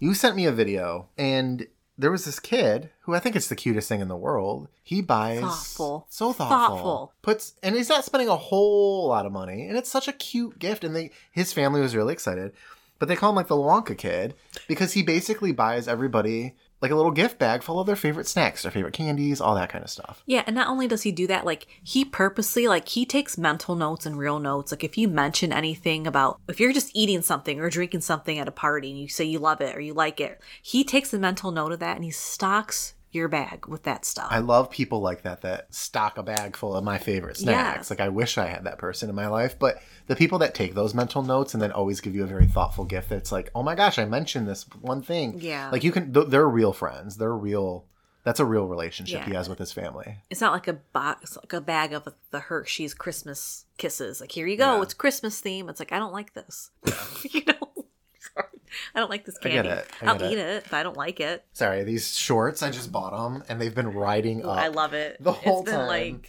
[0.04, 3.56] you sent me a video, and there was this kid who I think it's the
[3.56, 4.68] cutest thing in the world.
[4.82, 6.06] He buys Thoughtful.
[6.10, 7.12] so thoughtful, Thoughtful.
[7.22, 10.58] puts, and he's not spending a whole lot of money, and it's such a cute
[10.58, 10.84] gift.
[10.84, 12.52] And they, his family was really excited,
[12.98, 14.34] but they call him like the Wonka kid
[14.68, 18.62] because he basically buys everybody like a little gift bag full of their favorite snacks,
[18.62, 20.22] their favorite candies, all that kind of stuff.
[20.26, 23.74] Yeah, and not only does he do that, like he purposely like he takes mental
[23.74, 24.70] notes and real notes.
[24.70, 28.48] Like if you mention anything about if you're just eating something or drinking something at
[28.48, 31.18] a party and you say you love it or you like it, he takes a
[31.18, 34.28] mental note of that and he stocks your bag with that stuff.
[34.30, 37.90] I love people like that that stock a bag full of my favorite snacks.
[37.90, 40.74] Like I wish I had that person in my life, but the people that take
[40.74, 43.62] those mental notes and then always give you a very thoughtful gift that's like, "Oh
[43.62, 45.70] my gosh, I mentioned this one thing." Yeah.
[45.70, 47.16] Like you can th- they're real friends.
[47.16, 47.86] They're real
[48.24, 50.16] that's a real relationship he has with his family.
[50.30, 54.18] it's not like a box, like a bag of the Hershey's Christmas kisses.
[54.20, 54.82] Like here you go, Yeah.
[54.82, 55.68] it's Christmas theme.
[55.68, 56.70] It's like I don't like this.
[57.30, 57.54] you know.
[58.94, 59.68] I don't like this I get candy.
[59.70, 59.88] it.
[60.02, 60.64] I I'll get eat it.
[60.70, 61.44] but I don't like it.
[61.52, 64.58] Sorry, these shorts I just bought them and they've been riding up.
[64.58, 65.16] I love it.
[65.20, 65.88] the whole it's been time.
[65.88, 66.28] like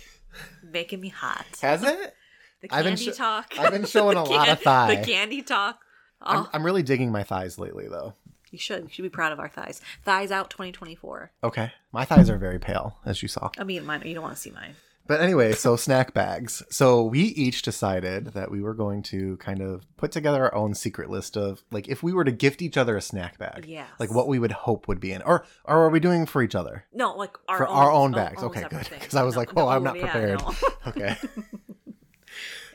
[0.63, 1.45] making me hot.
[1.61, 2.13] Has it?
[2.61, 3.53] The I've been candy talk.
[3.59, 4.95] I've been showing a lot of can- thigh.
[4.95, 5.79] The candy talk.
[6.21, 8.13] I'm, Oh, I'm really digging my thighs lately though.
[8.51, 8.83] you should.
[8.83, 9.81] You should be proud of our thighs.
[10.03, 11.31] Thighs out 2024.
[11.43, 11.71] Okay.
[11.91, 13.49] My thighs are very pale, as you saw.
[13.59, 14.01] I mean, mine.
[14.05, 14.75] You don't want to see mine.
[15.07, 16.63] But anyway, so snack bags.
[16.71, 20.73] So we each decided that we were going to kind of put together our own
[20.73, 23.87] secret list of like if we were to gift each other a snack bag, Yes.
[23.99, 26.55] like what we would hope would be in, or or are we doing for each
[26.55, 26.85] other?
[26.91, 28.41] No, like our For own, our own bags.
[28.41, 28.89] own Okay, good.
[28.89, 30.39] Because I was No, like, oh, no, I'm not yeah, prepared.
[30.41, 30.53] no.
[30.87, 31.15] Okay.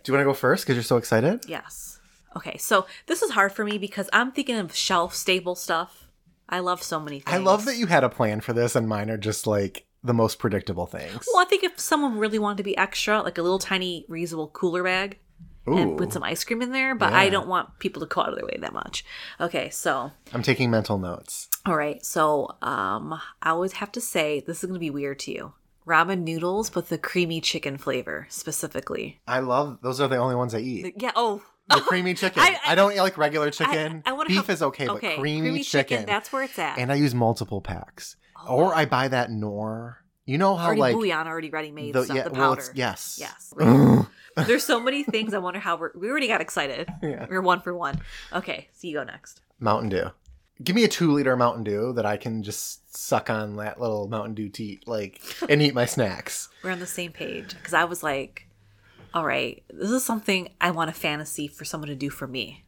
[0.03, 1.45] Do you want to go first because you're so excited?
[1.49, 1.99] yes.
[2.37, 6.07] Okay, so this is hard for me because I'm thinking of shelf stable stuff.
[6.49, 7.35] I love so many things.
[7.35, 10.15] I love that you had a plan for this, and mine are just like the
[10.15, 11.27] most predictable things.
[11.33, 14.53] Well, I think if someone really wanted to be extra, like a little tiny reusable
[14.53, 15.19] cooler bag,
[15.67, 18.31] and put some ice cream in there, but I don't want people to go out
[18.31, 19.05] of their way that much.
[19.41, 21.49] Okay, so I'm taking mental notes.
[21.65, 25.33] all right, so um, I always have to say this is gonna be weird to
[25.33, 25.53] you.
[25.87, 29.21] Ramen noodles, but the creamy chicken flavor specifically.
[29.29, 30.95] I love those are the only ones I eat.
[30.97, 31.13] Yeah.
[31.15, 32.43] Oh, The creamy chicken.
[32.43, 34.03] I- I, I- don't like regular chicken.
[34.05, 36.05] I, I Beef have- is okay, but creamy, chicken.
[36.07, 36.79] That's where it's at.
[36.79, 38.17] and I use multiple packs.
[38.48, 39.98] Or I buy that Knorr.
[40.26, 42.16] You know how already like bouillon, already ready made the stuff.
[42.16, 42.61] yeah, the well, powder.
[42.61, 44.07] it's, yes, Yes.
[44.46, 45.35] There's so many things.
[45.35, 45.90] I wonder how we're.
[45.94, 46.88] We already got excited.
[47.03, 47.26] Yeah.
[47.29, 48.00] We're one for one.
[48.33, 49.40] Okay, so you go next.
[49.59, 50.11] Mountain Dew.
[50.62, 54.07] Give me a two liter Mountain Dew that I can just suck on that little
[54.07, 56.48] Mountain Dew teat, like, and eat my snacks.
[56.62, 58.46] We're on the same page because I was like,
[59.14, 62.64] all right, this is something I want a fantasy for someone to do for me.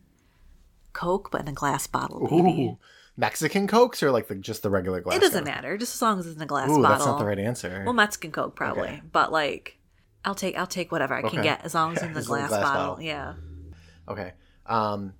[0.92, 2.64] Coke, but in a glass bottle, baby.
[2.64, 2.78] Ooh,
[3.16, 5.16] Mexican Cokes or like the just the regular glass.
[5.16, 6.88] It doesn't matter, just as long as it's in a glass Ooh, bottle.
[6.88, 7.82] that's not the right answer.
[7.84, 9.02] Well, Mexican Coke probably, Okay.
[9.12, 9.78] but like,
[10.24, 12.26] I'll take I'll take whatever I can get as long as it's in the As
[12.26, 12.86] glass, glass bottle.
[12.94, 13.04] bottle.
[13.04, 13.34] Yeah.
[14.08, 14.32] Okay.
[14.66, 15.14] Um,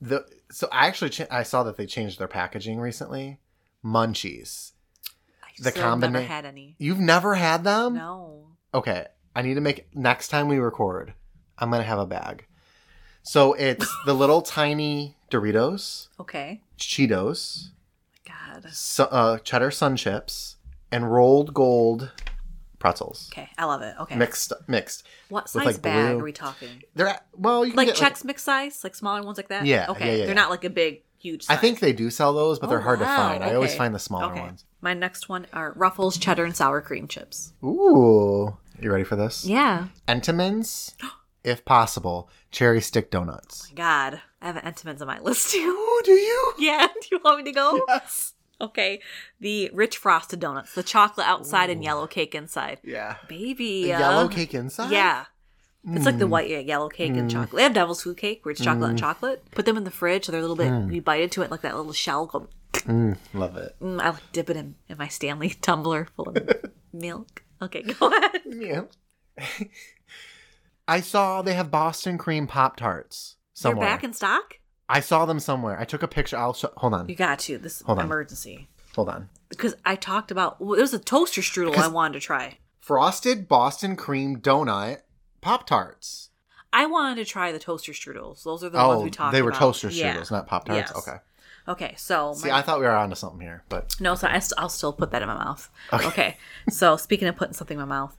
[0.00, 3.38] the so I actually cha- I saw that they changed their packaging recently.
[3.84, 4.72] Munchies.
[5.44, 6.74] I The never had any.
[6.78, 7.94] You've never had them?
[7.94, 8.48] No.
[8.74, 9.06] Okay.
[9.34, 11.14] I need to make next time we record.
[11.58, 12.46] I'm gonna have a bag.
[13.22, 16.60] So it's the little tiny Doritos, Okay.
[16.78, 17.70] Cheetos,
[18.26, 18.70] God.
[18.70, 20.56] su- uh, cheddar sun chips,
[20.92, 22.12] and Rold Gold
[22.78, 23.28] pretzels.
[23.32, 23.94] Okay, I love it.
[24.00, 24.16] Okay.
[24.16, 25.04] Mixed, mixed.
[25.28, 26.82] what size like, bag blue- are we talking?
[26.94, 29.66] They're at, well, you can Like get, Chex Mix size, like smaller ones like that.
[29.66, 30.06] Yeah, Okay.
[30.12, 31.44] yeah, yeah, They're not like a big, huge.
[31.44, 31.56] Size.
[31.56, 33.42] I think they do sell those, but they're Oh, hard to wow, find.
[33.44, 34.40] I always find the smaller Okay.
[34.40, 34.64] ones.
[34.80, 37.52] My next one are Ruffles cheddar and sour cream chips.
[37.64, 39.44] Ooh, you ready for this?
[39.44, 39.88] Yeah.
[40.06, 40.94] Entenmann's,
[41.42, 43.72] if possible, cherry stick donuts.
[43.74, 45.58] God, I have Entenmann's on my list too.
[45.58, 46.52] Ooh, do you?
[46.58, 46.86] yeah.
[47.02, 47.80] Do you want me to go?
[47.88, 48.34] Yes.
[48.60, 49.00] Okay.
[49.40, 52.78] The rich frosted donuts, the chocolate outside and yellow cake inside.
[52.84, 53.16] Yeah.
[53.28, 53.92] Baby.
[53.92, 54.90] Uh, yellow cake inside.
[54.92, 55.24] Yeah.
[55.88, 56.30] It's like the Mm.
[56.30, 57.32] white yeah, yellow cake and Mm.
[57.32, 57.56] chocolate.
[57.58, 59.44] They have devil's food cake where it's chocolate and chocolate.
[59.52, 60.92] Put them in the fridge so they're a little bit, Mm.
[60.94, 62.26] you bite into it like that little shell.
[62.26, 63.76] Go, Mm, love it.
[63.80, 66.36] mm, I like dip it in, in my Stanley tumbler full of
[66.92, 67.42] milk.
[67.62, 68.42] Okay, go ahead.
[68.46, 68.82] Yeah.
[70.88, 74.58] I saw they have Boston cream Pop Tarts They're back in stock?
[74.88, 75.78] I saw them somewhere.
[75.80, 76.36] I took a picture.
[76.36, 76.70] I'll show.
[76.76, 77.08] Hold on.
[77.08, 77.58] You got to.
[77.58, 78.04] This Hold on.
[78.04, 78.68] emergency.
[78.94, 79.28] Hold on.
[79.48, 82.58] because I talked about well, it was a toaster strudel I wanted to try.
[82.80, 84.98] Frosted Boston cream donut
[85.40, 86.30] Pop Tarts.
[86.72, 88.42] I wanted to try the toaster strudels.
[88.44, 89.32] Those are the ones Oh, we talked about.
[89.32, 89.58] they were about.
[89.60, 90.14] toaster Yeah.
[90.16, 90.92] strudels, not Pop Tarts.
[90.94, 90.96] Yes.
[91.08, 91.16] Okay.
[91.68, 94.38] Okay, so See, my- I thought we were onto something here, but no, so I
[94.38, 95.68] st- I'll still put that in my mouth.
[95.92, 96.06] Okay.
[96.06, 96.36] Okay.
[96.70, 98.16] so speaking of putting something in my mouth,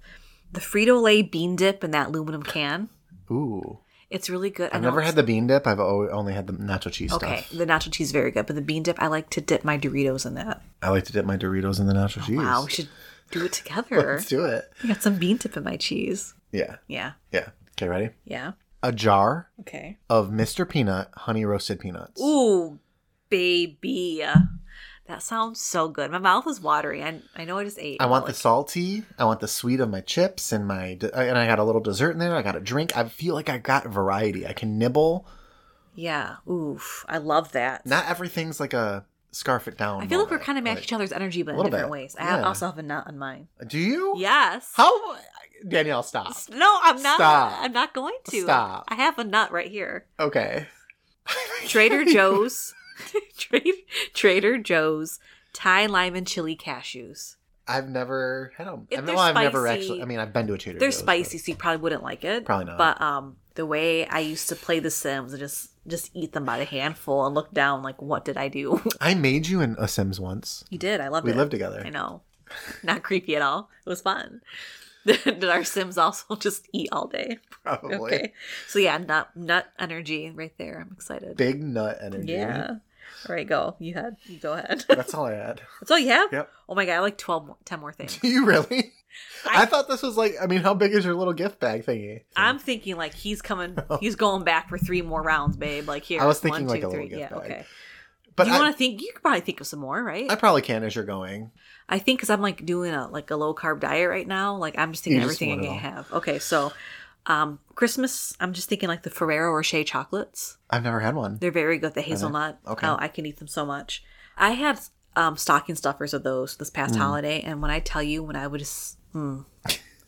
[0.51, 2.89] the Frito Lay bean dip in that aluminum can.
[3.31, 4.71] ooh, It's really good.
[4.71, 5.67] I've never had the bean dip.
[5.67, 7.49] I've only had the nacho cheese Okay, stuff.
[7.57, 9.77] the nacho cheese is very good, but the bean dip, I like to dip my
[9.77, 10.61] Doritos in that.
[10.81, 12.37] I like to dip my Doritos in the nacho cheese.
[12.37, 12.87] Wow, we should
[13.31, 14.13] do it together.
[14.15, 14.71] Let's do it.
[14.83, 16.33] I got some bean dip in my cheese.
[16.53, 17.49] Yeah, Yeah, yeah.
[17.73, 18.09] Okay, ready?
[18.23, 18.53] yeah.
[18.81, 19.97] A jar Okay.
[20.09, 20.67] of Mr.
[20.69, 22.21] Peanut honey roasted peanuts.
[22.21, 22.79] Ooh,
[23.29, 24.23] baby.
[25.07, 26.11] That sounds so good.
[26.11, 27.01] My mouth is watery.
[27.01, 27.97] I, I know I just ate.
[28.01, 29.03] I want but, the salty.
[29.17, 31.81] I want the sweet of my chips and my de- and I got a little
[31.81, 32.35] dessert in there.
[32.35, 32.95] I got a drink.
[32.95, 34.45] I feel like I got variety.
[34.45, 35.25] I can nibble.
[35.95, 36.37] Yeah.
[36.49, 37.05] Oof.
[37.07, 37.85] I love that.
[37.85, 40.03] Not everything's like a scarf it down.
[40.03, 41.89] I feel like we're kind of match Like, each other's energy, but in different bit,
[41.89, 42.15] ways.
[42.19, 42.47] I have, yeah.
[42.47, 43.47] also have a nut on mine.
[43.65, 44.15] Do you?
[44.17, 44.71] Yes.
[44.75, 45.17] How?
[45.67, 46.35] Danielle, stop.
[46.49, 47.15] No, I'm not.
[47.15, 47.53] Stop.
[47.61, 48.41] I'm not going to.
[48.41, 48.85] Stop.
[48.89, 50.05] I have a nut right here.
[50.19, 50.67] Okay.
[51.67, 52.73] Trader Joe's.
[53.37, 53.77] Trader,
[54.13, 55.19] Trader Joe's
[55.53, 57.35] Thai lime and chili cashews.
[57.67, 58.87] I've never had them.
[58.89, 60.01] If I know I've never actually.
[60.01, 62.23] I mean, I've been to a Trader They're Joe's, spicy, so you probably wouldn't like
[62.23, 62.45] it.
[62.45, 62.77] Probably not.
[62.77, 66.45] But um, the way I used to play The Sims and just just eat them
[66.45, 68.81] by the handful and look down like, what did I do?
[69.01, 70.63] I made you in a Sims once.
[70.69, 71.01] you did.
[71.01, 71.35] I loved We it.
[71.35, 71.81] We lived together.
[71.85, 72.21] I know.
[72.83, 73.69] Not creepy at all.
[73.85, 74.41] It was fun.
[75.05, 77.39] did our Sims also just eat all day?
[77.63, 77.95] Probably.
[77.95, 78.33] Okay.
[78.67, 80.79] So yeah, nut nut energy right there.
[80.81, 81.35] I'm excited.
[81.37, 82.33] Big nut energy.
[82.33, 82.75] Yeah.
[83.27, 83.75] All right, go.
[83.79, 84.17] You had.
[84.25, 84.85] You go ahead.
[84.89, 85.61] That's all I had.
[85.81, 86.31] That's all you have.
[86.31, 86.49] Yep.
[86.69, 88.17] Oh my god, I like 12 more, 10 more things.
[88.21, 88.93] Do you really?
[89.45, 90.35] I- I, thought this was like.
[90.41, 92.21] I mean, how big is your little gift bag thingy?
[92.35, 93.77] I'm thinking like he's coming.
[93.99, 95.87] He's going back for three more rounds, babe.
[95.87, 96.21] Like here.
[96.21, 97.09] I was thinking one, like two, a little three.
[97.09, 97.29] gift Yeah.
[97.29, 97.51] bag.
[97.51, 97.65] Okay.
[98.35, 99.01] But you I, want to think?
[99.01, 100.29] You could probably think of some more, right?
[100.31, 101.49] I probably can as you're going.
[101.89, 104.55] I think because I'm like doing a like a low carb diet right now.
[104.57, 106.13] Like I'm just thinking You just everything I can have.
[106.13, 106.71] Okay, so
[107.27, 110.57] um Christmas, I'm just thinking like the Ferrero Rocher chocolates.
[110.69, 111.37] I've never had one.
[111.39, 111.93] They're very good.
[111.93, 112.59] The hazelnut.
[112.65, 112.87] Okay.
[112.87, 114.03] Oh, I can eat them so much.
[114.37, 114.79] I had
[115.15, 116.99] um stocking stuffers of those this past Mm.
[116.99, 119.45] holiday, and when I tell you, when I would just mm,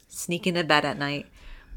[0.08, 1.28] sneak into bed at night,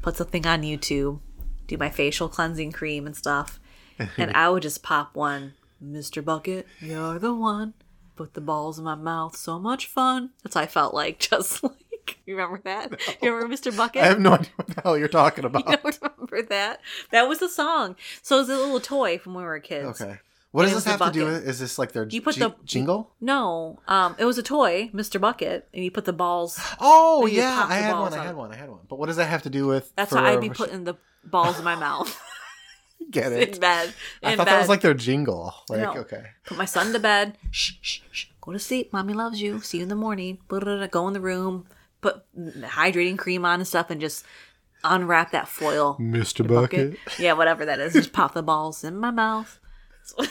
[0.01, 1.19] put something on YouTube,
[1.67, 3.59] do my facial cleansing cream and stuff,
[4.17, 5.53] and I would just pop one.
[5.83, 6.23] Mr.
[6.23, 7.73] Bucket, you're the one.
[8.15, 9.35] Put the balls in my mouth.
[9.35, 10.29] So much fun.
[10.43, 11.17] That's how I felt like.
[11.31, 11.82] Just like
[12.25, 12.91] you remember that?
[13.21, 13.75] You remember Mr.
[13.75, 14.01] Bucket?
[14.03, 15.67] I have no idea what the hell you're talking about.
[15.69, 16.79] You don't remember that?
[17.11, 17.95] That was the song.
[18.21, 20.01] So it was a little toy from when we were kids.
[20.01, 20.17] Okay.
[20.51, 21.47] What does this have to do with?
[21.47, 23.09] Is this like their You put ji- the- jingle?
[23.19, 25.19] No, um, it was a toy, Mr.
[25.19, 26.59] Bucket, and you put the balls.
[26.79, 28.13] Oh yeah, I had one.
[28.13, 28.51] I had one.
[28.51, 28.81] I had one.
[28.87, 29.91] But what does that have to do with?
[29.95, 32.19] That's how I'd be putting the balls in my mouth
[33.11, 33.55] Get it?
[33.55, 33.93] in bed.
[34.21, 34.53] In I thought bed.
[34.53, 35.53] that was like their jingle.
[35.69, 35.93] Like No.
[36.01, 36.23] okay.
[36.45, 37.37] Put my son to bed.
[37.51, 38.25] Shh, shh, shh.
[38.41, 38.93] Go to sleep.
[38.93, 39.59] Mommy loves you.
[39.61, 40.37] See you in the morning.
[40.47, 40.57] Go
[41.07, 41.65] in the room.
[42.03, 44.25] Put hydrating cream on and stuff, and just
[44.83, 46.45] unwrap that foil Mr.
[46.47, 46.97] bucket.
[47.17, 47.93] Yeah, whatever that is.
[47.93, 49.59] Just pop the balls in my mouth.
[50.05, 50.29] Just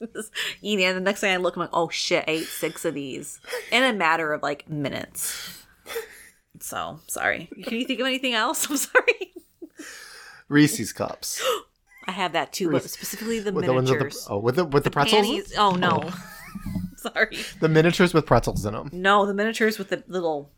[0.62, 2.94] Eating, and the next thing I look, I'm like, oh shit, I ate six of
[2.94, 5.64] these in a matter of like minutes.
[6.60, 7.50] So sorry.
[7.64, 8.66] Can you think of anything else?
[8.70, 9.32] I'm sorry.
[10.48, 11.42] Reese's cups.
[12.06, 14.24] I have that too, but specifically the With the ones with miniatures.
[14.24, 15.22] the oh with the with the pretzels.
[15.26, 15.54] Panties.
[15.58, 16.00] Oh no.
[16.04, 16.20] Oh.
[17.12, 17.38] Sorry.
[17.60, 18.90] The miniatures with pretzels in them.
[18.92, 20.50] No, the miniatures with the little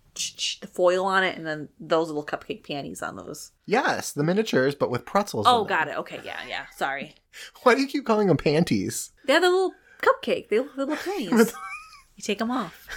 [0.62, 3.52] the foil on it, and then those little cupcake panties on those.
[3.66, 5.44] Yes, the miniatures, but with pretzels.
[5.46, 5.96] Oh, got it.
[5.98, 6.64] Okay, yeah, yeah.
[6.74, 7.14] Sorry.
[7.62, 9.11] Why do you keep calling them panties?
[9.26, 10.48] They're the little cupcake.
[10.48, 11.52] They look little panties.
[12.16, 12.88] you take them off.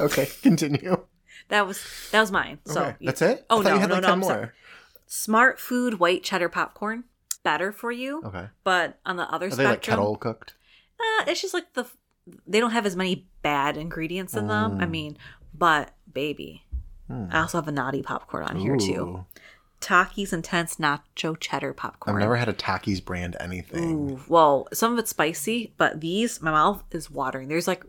[0.00, 1.04] Okay, continue.
[1.48, 2.58] That was that was mine.
[2.64, 3.44] So okay, that's it.
[3.50, 4.00] Oh no, no, like no!
[4.00, 4.54] 10 I'm more.
[5.06, 7.04] Smart food white cheddar popcorn
[7.42, 10.54] better for you, Okay, but on the other are they like spectrum, kettle cooked?
[10.98, 11.84] uh, it's just like the
[12.46, 14.78] they don't have as many bad ingredients in them.
[14.80, 14.90] I Mm.
[14.90, 15.18] mean,
[15.52, 16.62] but baby,
[17.08, 17.26] Hmm.
[17.30, 19.26] I also have a naughty popcorn on here too.
[19.80, 22.16] Takis Intense Nacho Cheddar popcorn.
[22.16, 24.12] I've never had a Takis brand anything.
[24.12, 27.48] Ooh, well, some of it's spicy, but these, my mouth is watering.
[27.48, 27.84] There's like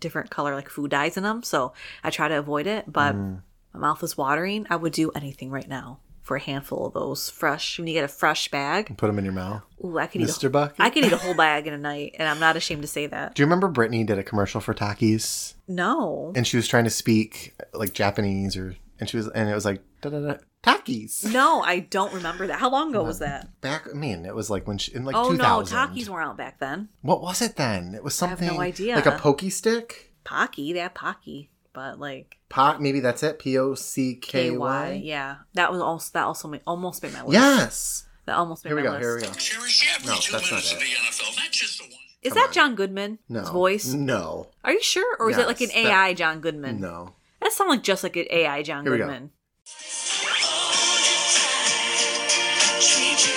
[0.00, 1.72] different color, like food dyes in them, so
[2.04, 2.92] I try to avoid it.
[2.92, 3.40] But Mm.
[3.72, 4.66] my mouth is watering.
[4.68, 7.78] I would do anything right now for a handful of those fresh.
[7.78, 10.28] When you get a fresh bag, Put them in your mouth, ooh, I could eat.
[10.28, 10.44] Mr.
[10.44, 10.76] A, Bucket.
[10.78, 13.06] I could eat a whole bag in a night, and I'm not ashamed to say
[13.06, 13.34] that.
[13.34, 16.90] Do you remember Brittany did a commercial for Takis, No, and she was trying to
[16.90, 21.32] speak like Japanese, or and she was, and it was like da da da Takis.
[21.32, 22.58] no, I don't remember that.
[22.58, 23.48] How long ago was that?
[23.62, 25.62] Back, I mean, it was like when she in like oh two no.
[25.62, 26.90] Takis weren't out back then.
[27.00, 27.94] What was it then?
[27.94, 28.96] It was have no idea.
[28.96, 30.12] like a pokey stick.
[30.24, 33.38] Pocky, that Pocky, but like Pot, maybe that's it.
[33.38, 35.00] P O C K Y.
[35.04, 37.32] Yeah, that was also that also made, almost made my list.
[37.34, 38.06] Yes.
[38.26, 38.94] That almost made Here we my go.
[38.94, 39.04] list.
[39.04, 39.32] Here we go.
[39.38, 40.78] Cherish every No, that's not it.
[40.80, 41.92] the NFL, not just the one.
[42.22, 42.52] Is Come that on.
[42.52, 43.18] John Goodman?
[43.28, 43.40] No.
[43.40, 43.86] His voice?
[43.92, 44.48] No.
[44.64, 45.16] Are you sure?
[45.20, 46.80] Or is it like an Yes, that- AI John Goodman?
[46.80, 47.12] No.
[47.40, 49.04] That sounds like just like an AI John Here we go.
[49.04, 49.30] Goodman.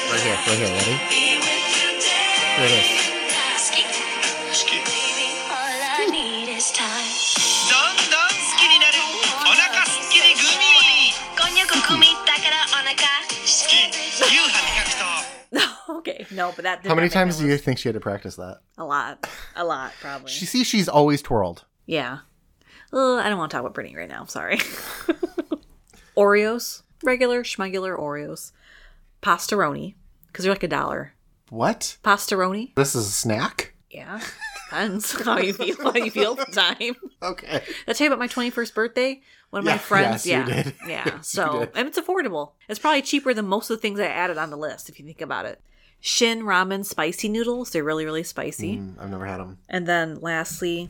[0.10, 0.34] Right here.
[0.34, 0.68] Right here.
[0.68, 0.98] Ready?
[2.58, 3.01] Here it is.
[16.02, 16.86] Okay, no, but that.
[16.86, 18.60] How many not make my times do you think she had to practice that?
[18.78, 20.30] A lot, a lot, probably.
[20.30, 21.66] She see she's always twirled.
[21.86, 22.20] yeah.
[22.94, 24.20] Ugh, I don't want to talk about Brittany right now.
[24.20, 24.58] I'm sorry.
[26.18, 28.52] Oreos, regular schmegular Oreos,
[29.22, 29.96] pastaroni,
[30.28, 31.14] because they're like a dollar.
[31.50, 31.98] What?
[32.04, 33.74] Pastaroni, This is a snack?
[33.90, 34.22] yeah.
[34.70, 35.76] Depends how you feel.
[35.82, 36.96] How you feel at the time.
[37.22, 37.62] Okay.
[37.66, 39.22] Did I tell you about my 21st birthday?
[39.50, 40.74] One of Yeah, my friends, yes, you yeah, did.
[40.88, 41.04] yeah.
[41.06, 41.72] Yes, you so did.
[41.76, 42.52] and it's affordable.
[42.70, 45.06] It's probably cheaper than most of the things I added on the list if you
[45.06, 45.62] think about it.
[46.02, 47.70] Shin ramen spicy noodles.
[47.72, 48.78] They're really really spicy.
[48.78, 49.60] Mm, I've never had them.
[49.70, 50.90] And then lastly,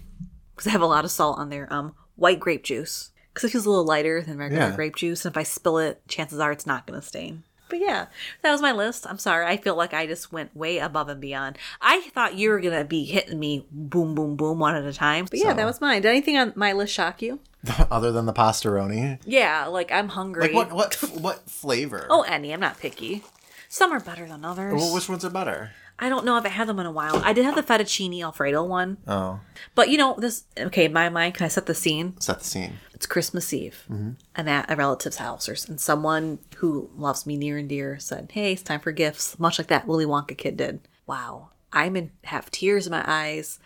[0.55, 3.51] because I have a lot of salt on there, um, white grape juice because it
[3.53, 4.75] feels a little lighter than regular Yeah.
[4.75, 5.25] grape juice.
[5.25, 7.43] And if I spill it, chances are it's not going to stain.
[7.69, 8.07] But yeah,
[8.41, 9.07] that was my list.
[9.09, 9.45] I'm sorry.
[9.45, 11.57] I feel like I just went way above and beyond.
[11.81, 14.91] I thought you were going to be hitting me boom, boom, boom one at a
[14.91, 15.25] time.
[15.29, 16.01] But yeah, So- that was mine.
[16.01, 17.39] Did anything on my list shock you?
[17.89, 19.19] Other than the pastaroni.
[19.25, 20.41] Yeah, like I'm hungry.
[20.51, 22.07] Like what what what flavor?
[22.09, 22.51] Oh, any.
[22.53, 23.23] I'm not picky.
[23.73, 24.73] Some are better than others.
[24.73, 25.71] Well, which ones are better?
[25.97, 26.33] I don't know.
[26.33, 27.15] I haven't had them in a while.
[27.23, 29.39] I did have the fettuccine alfredo one, Oh,
[29.75, 30.43] but you know this.
[30.59, 32.19] Okay, in my mind, can I set the scene?
[32.19, 32.79] set the scene.
[32.93, 33.85] It's Christmas Eve.
[33.89, 34.11] Mm-hmm.
[34.35, 38.29] I'm at a relative's house, or and someone who loves me near and dear said,
[38.33, 40.81] "Hey, it's time for gifts," much like that Willy Wonka kid did.
[41.07, 43.57] Wow, I'm in have tears in my eyes.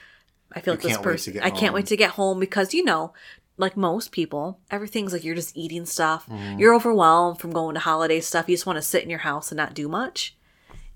[0.53, 1.43] I feel You like this can't wait to person.
[1.43, 1.73] I can't home.
[1.73, 3.13] wait to get home because you know,
[3.57, 6.27] like most people, everything's like you're just eating stuff.
[6.27, 6.59] Mm-hmm.
[6.59, 8.49] You're overwhelmed from going to holiday stuff.
[8.49, 10.35] You just want to sit in your house and not do much.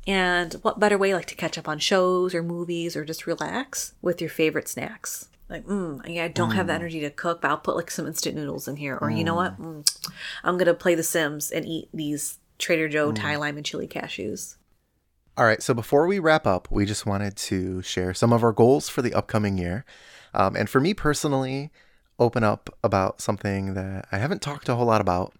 [0.07, 3.93] And what better way like to catch up on shows or movies or just relax
[4.01, 5.29] with your favorite snacks?
[5.49, 8.05] Like, mm, yeah, I don't have the energy to cook, but I'll put like some
[8.05, 8.97] instant noodles in here.
[9.01, 9.59] Or you know what?
[9.59, 10.11] Mm,
[10.43, 14.57] I'm gonna play The Sims and eat these Trader Joe Thai lime and chili cashews.
[15.37, 18.51] All right, so before we wrap up, we just wanted to share some of our
[18.51, 19.85] goals for the upcoming year.
[20.33, 21.71] Um, and for me personally,
[22.19, 25.33] open up about something that I haven't talked a whole lot about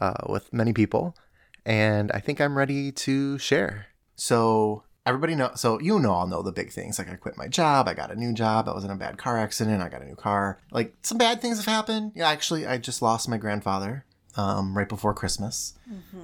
[0.00, 1.16] uh, with many people.
[1.64, 3.86] And I think I'm ready to share.
[4.16, 6.98] So, everybody know, so you know, I'll know the big things.
[6.98, 9.18] Like, I quit my job, I got a new job, I was in a bad
[9.18, 10.58] car accident, I got a new car.
[10.70, 12.12] Like, some bad things have happened.
[12.14, 14.04] Yeah, actually, I just lost my grandfather
[14.36, 15.74] um, right before Christmas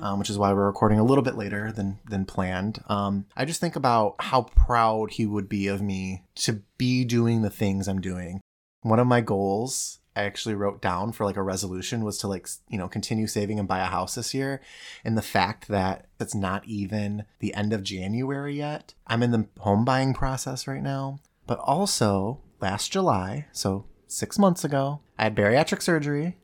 [0.01, 2.83] um, which is why we're recording a little bit later than than planned.
[2.89, 7.43] Um, I just think about how proud he would be of me to be doing
[7.43, 8.41] the things I'm doing.
[8.85, 12.49] One of my goals I actually wrote down for like a resolution was to like
[12.69, 14.61] you know continue saving and buy a house this year.
[15.05, 19.47] And the fact that it's not even the end of January yet, I'm in the
[19.59, 21.19] home buying process right now.
[21.47, 26.37] But also last July, so six months ago, I had bariatric surgery.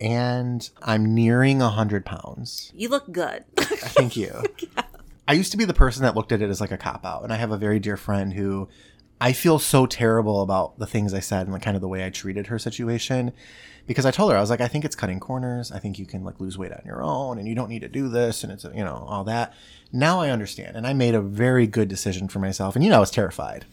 [0.00, 2.72] And I'm nearing 100 pounds.
[2.74, 3.44] You look good.
[3.56, 4.42] Thank you.
[5.28, 7.22] I used to be the person that looked at it as like a cop out,
[7.22, 8.68] and I have a very dear friend who
[9.24, 12.04] I feel so terrible about the things I said and like kind of the way
[12.04, 13.32] I treated her situation
[13.86, 15.72] because I told her I was like I think it's cutting corners.
[15.72, 17.88] I think you can like lose weight on your own and you don't need to
[17.88, 19.54] do this and it's you know all that.
[19.90, 22.76] Now I understand and I made a very good decision for myself.
[22.76, 23.64] And you know I was terrified.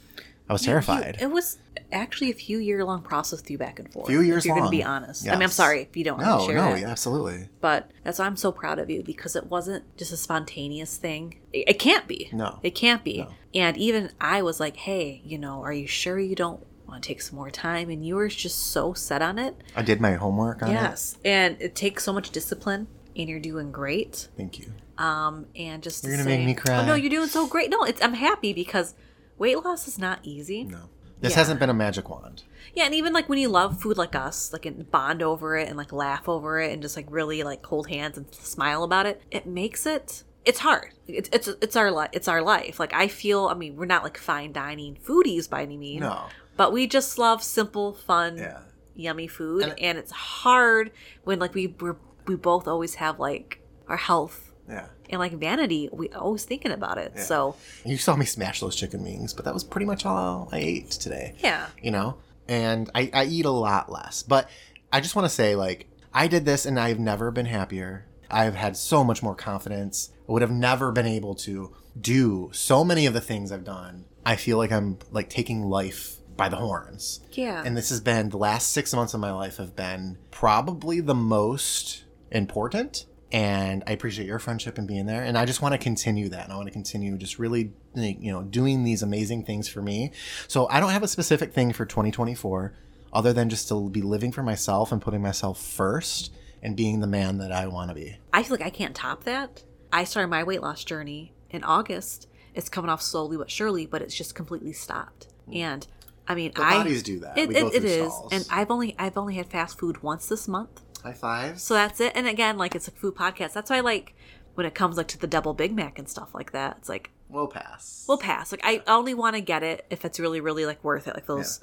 [0.52, 1.16] I was terrified.
[1.22, 1.60] It was
[1.94, 4.08] actually a few year long process with you back and forth.
[4.08, 5.26] Few years if you're gonna be honest.
[5.26, 6.82] I mean, I'm sorry if you don't want no, to share no, that.
[6.82, 7.48] yeah, absolutely.
[7.62, 11.40] But that's why I'm so proud of you because it wasn't just a spontaneous thing.
[11.54, 12.28] It, it can't be.
[12.34, 12.60] No.
[12.64, 13.20] It can't be.
[13.20, 13.30] No.
[13.54, 17.08] And even I was like, hey, you know, are you sure you don't want to
[17.08, 17.90] take some more time?
[17.90, 19.56] And you were just so set on it.
[19.74, 20.74] I did my homework on it.
[20.74, 21.18] Yes.
[21.24, 24.28] And it takes so much discipline and you're doing great.
[24.36, 24.74] Thank you.
[24.98, 26.82] Um, and just You're to gonna say, make me cry.
[26.82, 27.70] Oh, no, you're doing so great.
[27.70, 28.96] No, it's I'm happy because
[29.42, 30.64] weight loss is not easy.
[30.64, 30.78] No.
[31.20, 31.38] This Yeah.
[31.40, 32.44] hasn't been a magic wand.
[32.74, 35.68] Yeah, and even like when you love food like us, like and bond over it
[35.68, 39.06] and like laugh over it and just like really like hold hands and smile about
[39.06, 40.24] it, it makes it.
[40.46, 40.90] It's hard.
[41.08, 42.10] It's it's it's our life.
[42.14, 42.80] It's our life.
[42.80, 43.46] Like I feel.
[43.48, 46.02] I mean, we're not like fine dining foodies by any means.
[46.02, 46.26] No.
[46.58, 48.62] But we just love simple, fun, Yeah.
[48.96, 50.92] yummy food, And- and, it's hard
[51.24, 54.86] when like we we're, we both always have like our health Yeah.
[55.10, 55.90] and like vanity.
[55.92, 57.14] We always thinking about it.
[57.16, 57.24] Yeah.
[57.24, 60.58] So You saw me smash those chicken wings, but that was pretty much all I
[60.60, 61.36] ate today.
[61.40, 62.18] yeah, You know?
[62.48, 64.24] And I, I eat a lot less.
[64.24, 64.50] But
[64.92, 68.06] I just want to say, like, I did this and I've never been happier.
[68.30, 70.10] I've had so much more confidence.
[70.28, 74.06] I would have never been able to do so many of the things I've done.
[74.26, 77.20] I feel like I'm like taking life by the horns.
[77.34, 81.00] yeah, And this has been the last six months of my life have been probably
[81.02, 85.24] the most important and I appreciate your friendship and being there.
[85.24, 86.44] And I just want to continue that.
[86.44, 90.12] And I want to continue just really, you know, doing these amazing things for me.
[90.48, 92.74] So I don't have a specific thing for 2024
[93.14, 97.08] other than just to be living for myself and putting myself first and being the
[97.08, 98.18] man that I want to be.
[98.34, 99.64] I feel like I can't top that.
[99.94, 102.28] I started my weight loss journey in August.
[102.54, 105.28] It's coming off slowly but surely, but it's just completely stopped.
[105.54, 105.86] And
[106.28, 107.38] I mean, But I bodies do that.
[107.38, 108.34] It, it, it through stalls.
[108.34, 111.64] and I've only I've only had fast food once this month, High fives.
[111.64, 112.14] so that's it.
[112.16, 113.54] And again, like it's a food podcast.
[113.54, 114.16] That's why like
[114.56, 116.78] when it comes like to the double Big Mac and stuff like that.
[116.80, 118.06] It's like we'll pass.
[118.08, 118.52] we'll pass.
[118.52, 121.16] Like I only want to get it if it's really really like worth it.
[121.16, 121.60] Like those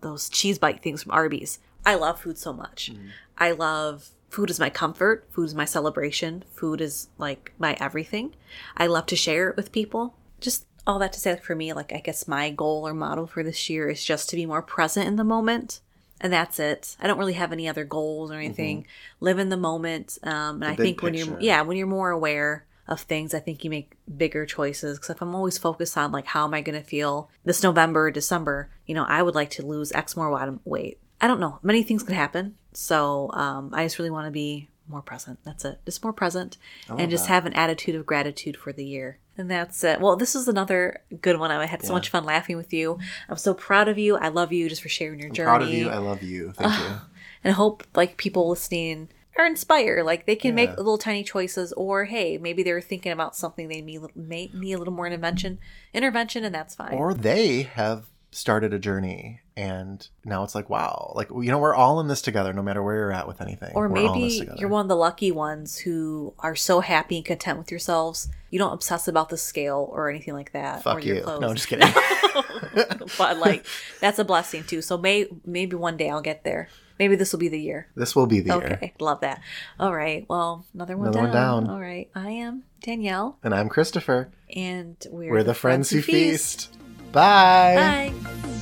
[0.00, 1.58] those cheese bite things from Arby's.
[1.86, 2.90] I love food so much.
[2.92, 3.06] Mm-hmm.
[3.38, 5.26] I love food is my comfort.
[5.30, 6.44] Food is my celebration.
[6.52, 8.34] Food is like my everything.
[8.76, 10.14] I love to share it with people.
[10.40, 13.26] Just all that to say, like for me, like I guess my goal or model
[13.26, 15.80] for this year is just to be more present in the moment.
[16.22, 16.96] And that's it.
[17.00, 18.86] I don't really have any other goals or anything.
[19.20, 20.18] Live in the moment.
[20.22, 23.40] Um, and I big think when you're, yeah, when you're more aware of things, I
[23.40, 24.98] think you make bigger choices.
[24.98, 28.10] Because if I'm always focused on like how am I going to feel this November,
[28.10, 30.98] December, you know, I would like to lose X more weight.
[31.20, 31.58] I don't know.
[31.62, 32.56] Many things could happen.
[32.72, 35.38] So um, I just really want to be more present.
[35.44, 35.80] That's it.
[35.84, 36.58] Just more present
[36.88, 39.18] and just have an attitude of gratitude for the year.
[39.38, 40.00] And that's it.
[40.00, 41.50] Well, this is another good one.
[41.50, 42.98] I had so much fun laughing with you.
[43.28, 44.16] I'm so proud of you.
[44.16, 45.46] I love you just for sharing your journey.
[45.46, 45.88] Proud of you.
[45.88, 46.52] I love you.
[46.52, 46.96] Thank you.
[47.44, 49.08] and hope like people listening
[49.38, 50.04] are inspired.
[50.04, 53.80] Like they can make little tiny choices, or hey, maybe they're thinking about something they
[53.80, 55.58] need, may need a little more intervention,
[55.94, 56.92] intervention, and that's fine.
[56.92, 61.74] Or they have started a journey and now it's like, wow, like, you know, we're
[61.74, 63.72] all in this together no matter where you're at with anything.
[63.74, 66.80] Or We're all in this maybe you're one of the lucky ones who are so
[66.80, 68.28] happy and content with yourselves.
[68.50, 70.78] You don't obsess about the scale or anything like that.
[70.78, 71.22] or Fuck you.
[71.26, 71.88] No, I'm just kidding.
[73.18, 73.66] but like
[74.00, 74.80] that's a blessing too.
[74.82, 76.68] So may maybe one day I'll get there.
[76.98, 77.88] Maybe this will be the year.
[77.96, 78.72] this will be the year.
[78.74, 79.40] Okay, love that.
[79.80, 80.24] All right.
[80.28, 81.64] Well, another one, Another one down.
[81.64, 81.74] down.
[81.74, 82.08] All right.
[82.14, 84.30] I am Danielle, And I'm Christopher.
[84.54, 86.70] and we're, We're the friends who feast.
[87.12, 87.74] Bye.
[87.76, 88.61] Bye.